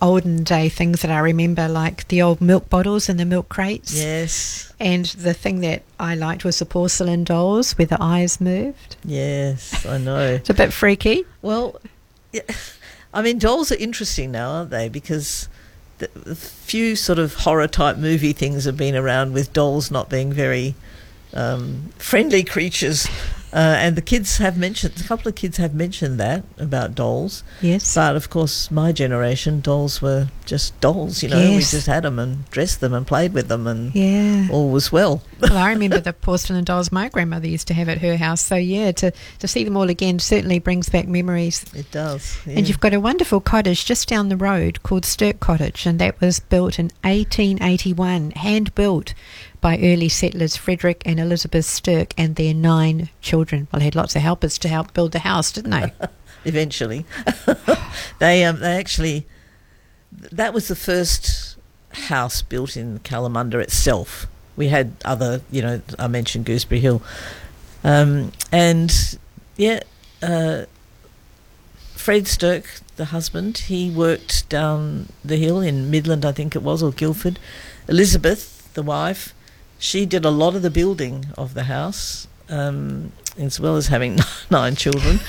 [0.00, 3.94] olden day things that I remember, like the old milk bottles and the milk crates.
[3.98, 4.72] Yes.
[4.78, 8.96] And the thing that I liked was the porcelain dolls where the eyes moved.
[9.04, 10.34] Yes, I know.
[10.34, 11.24] It's a bit freaky.
[11.42, 11.80] Well,
[12.32, 12.42] yeah,
[13.14, 14.88] I mean, dolls are interesting now, aren't they?
[14.88, 15.48] Because
[15.98, 20.10] the, the few sort of horror type movie things have been around with dolls not
[20.10, 20.74] being very
[21.32, 23.08] um, friendly creatures.
[23.52, 27.42] Uh, and the kids have mentioned, a couple of kids have mentioned that about dolls.
[27.62, 27.94] Yes.
[27.94, 31.38] But of course, my generation, dolls were just dolls, you know.
[31.50, 34.48] We just had them and dressed them and played with them and Yeah.
[34.50, 35.22] all was well.
[35.40, 38.40] well, I remember the porcelain dolls my grandmother used to have at her house.
[38.44, 41.64] So yeah, to to see them all again certainly brings back memories.
[41.74, 42.38] It does.
[42.46, 46.20] And you've got a wonderful cottage just down the road called Stirk Cottage, and that
[46.20, 49.14] was built in 1881, hand built
[49.66, 53.66] by early settlers Frederick and Elizabeth Stirk and their nine children.
[53.72, 55.92] Well, they had lots of helpers to help build the house, didn't they?
[56.44, 57.04] eventually.
[58.20, 59.26] they um, they actually
[60.12, 61.56] that was the first
[61.90, 64.28] house built in Kalamunda itself.
[64.56, 67.02] We had other, you know, I mentioned Gooseberry Hill,
[67.82, 69.18] um, and
[69.56, 69.80] yeah,
[70.22, 70.66] uh,
[71.96, 76.84] Fred Stirk, the husband, he worked down the hill in Midland, I think it was,
[76.84, 77.40] or Guildford.
[77.88, 79.34] Elizabeth, the wife,
[79.78, 84.18] she did a lot of the building of the house, um, as well as having
[84.50, 85.20] nine children.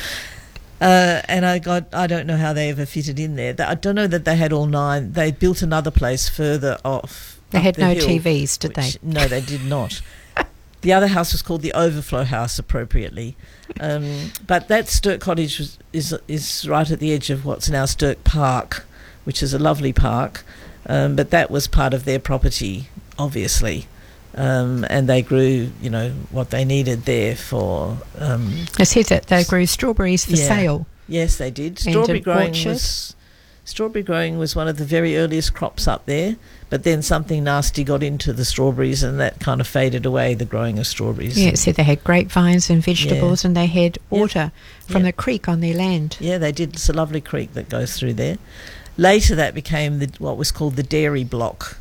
[0.79, 3.55] Uh, and I got, I don't know how they ever fitted in there.
[3.59, 5.13] I don't know that they had all nine.
[5.13, 7.39] They built another place further off.
[7.49, 8.91] They had the no hill, TVs, did they?
[9.01, 10.01] No, they did not.
[10.81, 13.35] The other house was called the Overflow House, appropriately.
[13.79, 17.85] Um, but that Stirk Cottage was, is is right at the edge of what's now
[17.85, 18.85] Stirk Park,
[19.23, 20.45] which is a lovely park.
[20.85, 23.87] Um, but that was part of their property, obviously.
[24.37, 27.97] Um, and they grew, you know, what they needed there for.
[28.19, 30.47] Um, It says that they grew strawberries for yeah.
[30.47, 30.87] sale.
[31.07, 31.79] Yes, they did.
[31.79, 32.67] Strawberry growing orchard.
[32.67, 33.15] was
[33.65, 36.35] strawberry growing was one of the very earliest crops up there.
[36.69, 40.33] But then something nasty got into the strawberries, and that kind of faded away.
[40.35, 41.39] The growing of strawberries.
[41.39, 44.51] Yeah, it said they had grapevines and vegetables and they had water
[44.85, 45.07] from Yeah.
[45.07, 46.17] the creek on their land.
[46.19, 46.73] Yeah, they did.
[46.73, 48.37] It's a lovely creek that goes through there.
[48.97, 51.77] Later, that became the, what was called the dairy block,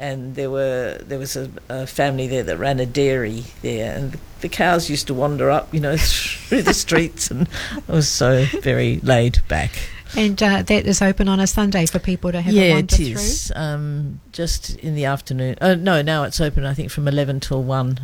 [0.00, 4.18] and there were there was a, a family there that ran a dairy there, and
[4.40, 7.42] the cows used to wander up, you know, through the streets, and
[7.76, 9.70] it was so very laid back.
[10.16, 12.94] And uh, that is open on a Sunday for people to have a yeah, wander
[12.94, 13.06] it through.
[13.06, 13.52] is.
[13.54, 15.56] Um, just in the afternoon.
[15.60, 16.64] Oh no, now it's open.
[16.64, 18.00] I think from eleven till one.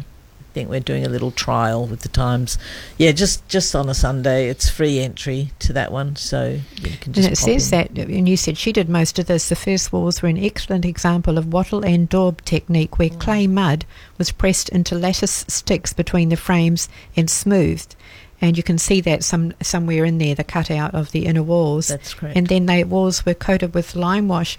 [0.56, 2.56] Think we're doing a little trial with the times.
[2.96, 4.48] Yeah, just just on a Sunday.
[4.48, 7.26] It's free entry to that one, so you can just.
[7.28, 7.78] And it says in.
[7.94, 9.50] that, and you said she did most of this.
[9.50, 13.20] The first walls were an excellent example of wattle and daub technique, where Mm.
[13.20, 13.84] clay mud
[14.16, 17.94] was pressed into lattice sticks between the frames and smoothed.
[18.40, 21.88] And you can see that some somewhere in there, the cutout of the inner walls.
[21.88, 22.34] That's correct.
[22.34, 24.56] And then the walls were coated with lime wash.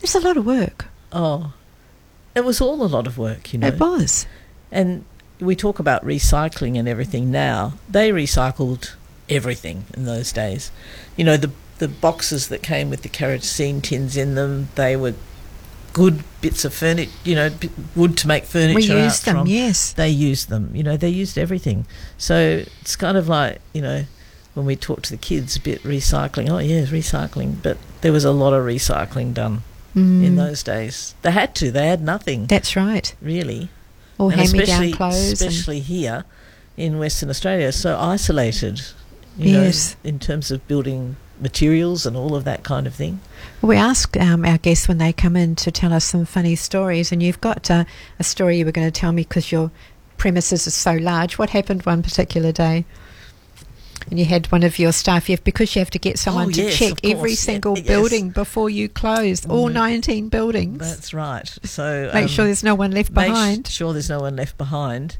[0.00, 0.84] It's a lot of work.
[1.10, 1.54] Oh,
[2.36, 3.66] it was all a lot of work, you know.
[3.66, 4.26] It was.
[4.72, 5.04] And
[5.40, 7.74] we talk about recycling and everything now.
[7.88, 8.94] They recycled
[9.28, 10.70] everything in those days.
[11.16, 15.12] You know, the the boxes that came with the kerosene tins in them, they were
[15.92, 17.50] good bits of furniture, you know,
[17.94, 19.46] wood to make furniture We used them, from.
[19.46, 19.92] yes.
[19.92, 21.86] They used them, you know, they used everything.
[22.16, 24.04] So it's kind of like, you know,
[24.54, 28.24] when we talk to the kids a bit recycling, oh yeah, recycling, but there was
[28.24, 29.62] a lot of recycling done
[29.94, 30.36] in Mm.
[30.36, 31.14] those days.
[31.22, 32.46] They had to, they had nothing.
[32.46, 33.14] That's right.
[33.22, 33.68] Really.
[34.18, 36.24] Or And hand-me-down especially- clothes and- Especially here
[36.76, 38.80] in Western Australia, so isolated,
[39.38, 39.96] you Yes.
[40.04, 43.20] know, in terms of building materials and all of that kind of thing.
[43.60, 47.12] We ask um, our guests when they come in to tell us some funny stories,
[47.12, 47.84] and you've got uh,
[48.18, 49.70] a story you were going to tell me because your
[50.16, 51.36] premises are so large.
[51.36, 52.86] What happened one particular day?
[54.10, 56.48] And you had one of your staff, you have, because you have to get someone
[56.48, 57.86] Oh, to yes, check every single Yes.
[57.86, 59.72] building before you close, all Mm.
[59.72, 60.78] 19 buildings.
[60.78, 61.48] That's right.
[61.64, 63.32] So Make um, sure there's no one left behind.
[63.32, 63.66] make behind.
[63.68, 65.16] sure there's no one left behind.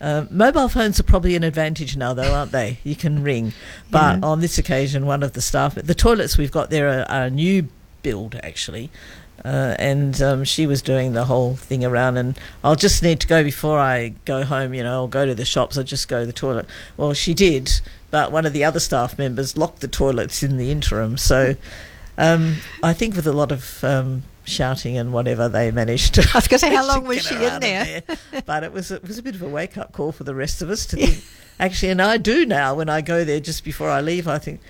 [0.00, 2.78] Um, mobile phones are probably an advantage now, though, aren't they?
[2.82, 3.52] You can ring.
[3.90, 4.26] But Yeah.
[4.26, 7.30] on this occasion, one of the staff, the toilets we've got there are, are a
[7.30, 7.68] new
[8.02, 8.90] build, actually.
[9.44, 13.26] Uh, and um, she was doing the whole thing around, and I'll just need to
[13.26, 16.20] go before I go home, you know, I'll go to the shops, I'll just go
[16.20, 16.66] to the toilet.
[16.98, 17.80] Well, she did,
[18.10, 21.16] but one of the other staff members locked the toilets in the interim.
[21.16, 21.56] So
[22.18, 26.22] um, I think with a lot of um, shouting and whatever, they managed to.
[26.22, 28.02] I was going to say, how long was she in of there?
[28.46, 30.62] but it was it was a bit of a wake up call for the rest
[30.62, 31.24] of us to think.
[31.58, 34.26] Actually, and I do now when I go there just before I leave.
[34.26, 34.60] I think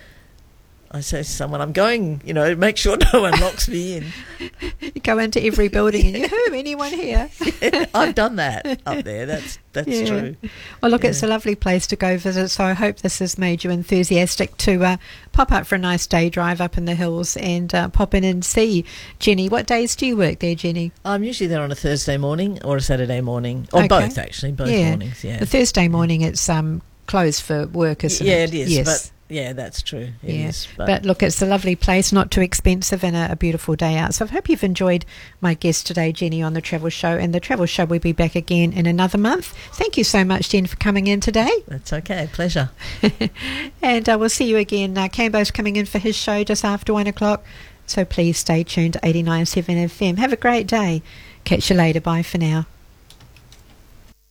[0.93, 2.21] I say to someone, "I'm going.
[2.25, 4.07] You know, make sure no one locks me in."
[4.81, 7.31] You go into every building and you, who, anyone here?
[7.95, 9.25] I've done that up there.
[9.27, 10.07] That's that's Yeah.
[10.07, 10.37] true.
[10.83, 11.11] Well, look, Yeah.
[11.11, 12.49] it's a lovely place to go visit.
[12.49, 14.97] So I hope this has made you enthusiastic to uh,
[15.33, 18.25] pop up for a nice day drive up in the hills and uh, pop in
[18.25, 18.85] and see
[19.21, 19.49] Jenny.
[19.49, 20.91] What days do you work there, Jenny?
[21.05, 23.89] I'm usually there on a Thursday morning or a Saturday morning, or Okay.
[23.89, 25.23] both actually, both mornings.
[25.23, 28.55] Yeah, The Thursday morning, it's um, closed for work, isn't yeah, it?
[28.55, 28.73] it is.
[28.73, 28.87] Yes.
[28.87, 30.09] But yeah, that's true.
[30.23, 30.69] It is.
[30.79, 30.87] yeah.
[30.87, 34.15] But, look, it's a lovely place, not too expensive, and a, a beautiful day out.
[34.15, 35.05] So I hope you've enjoyed
[35.41, 37.17] my guest today, Jenny, on the Travel Show.
[37.17, 39.57] And the Travel Show will be back again in another month.
[39.73, 41.51] Thank you so much, Jen, for coming in today.
[41.69, 42.29] That's okay.
[42.33, 42.71] Pleasure.
[43.83, 44.99] and uh, we'll see you again.
[44.99, 47.45] Uh, Cambo's coming in for his show just after one o'clock.
[47.87, 50.19] So please stay tuned to 89.7 FM.
[50.19, 51.03] Have a great day.
[51.45, 52.01] Catch you later.
[52.01, 52.67] Bye for now.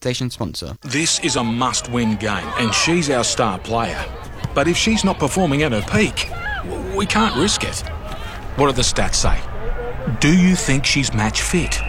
[0.02, 0.78] Station sponsor.
[0.82, 4.02] This is a must win game, and she's our star player.
[4.54, 6.30] But if she's not performing at her peak,
[6.96, 7.80] we can't risk it.
[8.56, 9.40] What do the stats say?
[10.20, 11.80] Do you think she's match fit?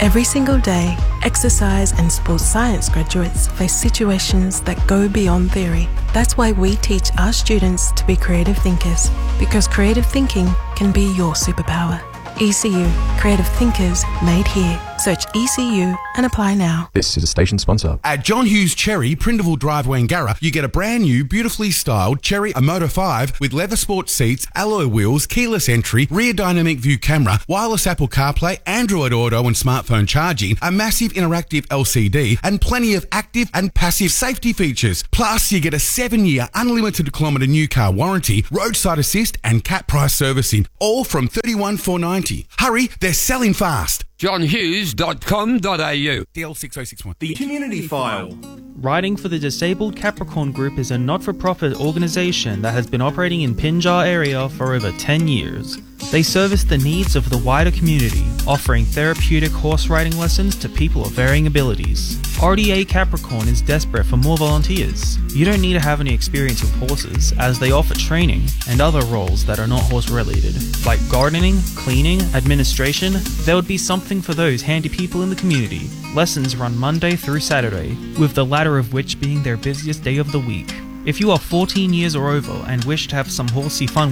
[0.00, 5.88] Every single day, exercise and sports science graduates face situations that go beyond theory.
[6.12, 9.08] That's why we teach our students to be creative thinkers,
[9.38, 12.02] because creative thinking can be your superpower.
[12.40, 14.78] ECU, creative thinkers made here.
[14.98, 16.88] Search ECU and apply now.
[16.92, 17.98] This is a station sponsor.
[18.04, 22.52] At John Hughes Chery, Prindiville Drive, Wangara, you get a brand new, beautifully styled Chery
[22.54, 27.86] Omoda 5 with leather sport seats, alloy wheels, keyless entry, rear dynamic view camera, wireless
[27.86, 33.50] Apple CarPlay, Android Auto and smartphone charging, a massive interactive LCD, and plenty of active
[33.52, 35.04] and passive safety features.
[35.10, 39.86] Plus, you get a seven year unlimited kilometre new car warranty, roadside assist, and cap
[39.86, 42.46] price servicing, all from $31,490.
[42.58, 44.04] Hurry, they're selling fast.
[44.24, 45.58] johnhughes.com.au.
[45.58, 47.18] DL6061.
[47.18, 48.30] The Community File.
[48.76, 53.02] Riding for the Disabled Capricorn Group is a not for profit organisation that has been
[53.02, 55.76] operating in Pinjar area for over 10 years.
[56.10, 61.04] They service the needs of the wider community, offering therapeutic horse riding lessons to people
[61.04, 62.16] of varying abilities.
[62.38, 65.18] RDA Capricorn is desperate for more volunteers.
[65.34, 69.04] You don't need to have any experience with horses, as they offer training and other
[69.06, 73.14] roles that are not horse related, like gardening, cleaning, administration.
[73.44, 75.88] There would be something for those handy people in the community.
[76.14, 80.30] Lessons run Monday through Saturday, with the latter of which being their busiest day of
[80.32, 80.72] the week.
[81.06, 84.02] If you are 14 years or over and wish to have some horsey fun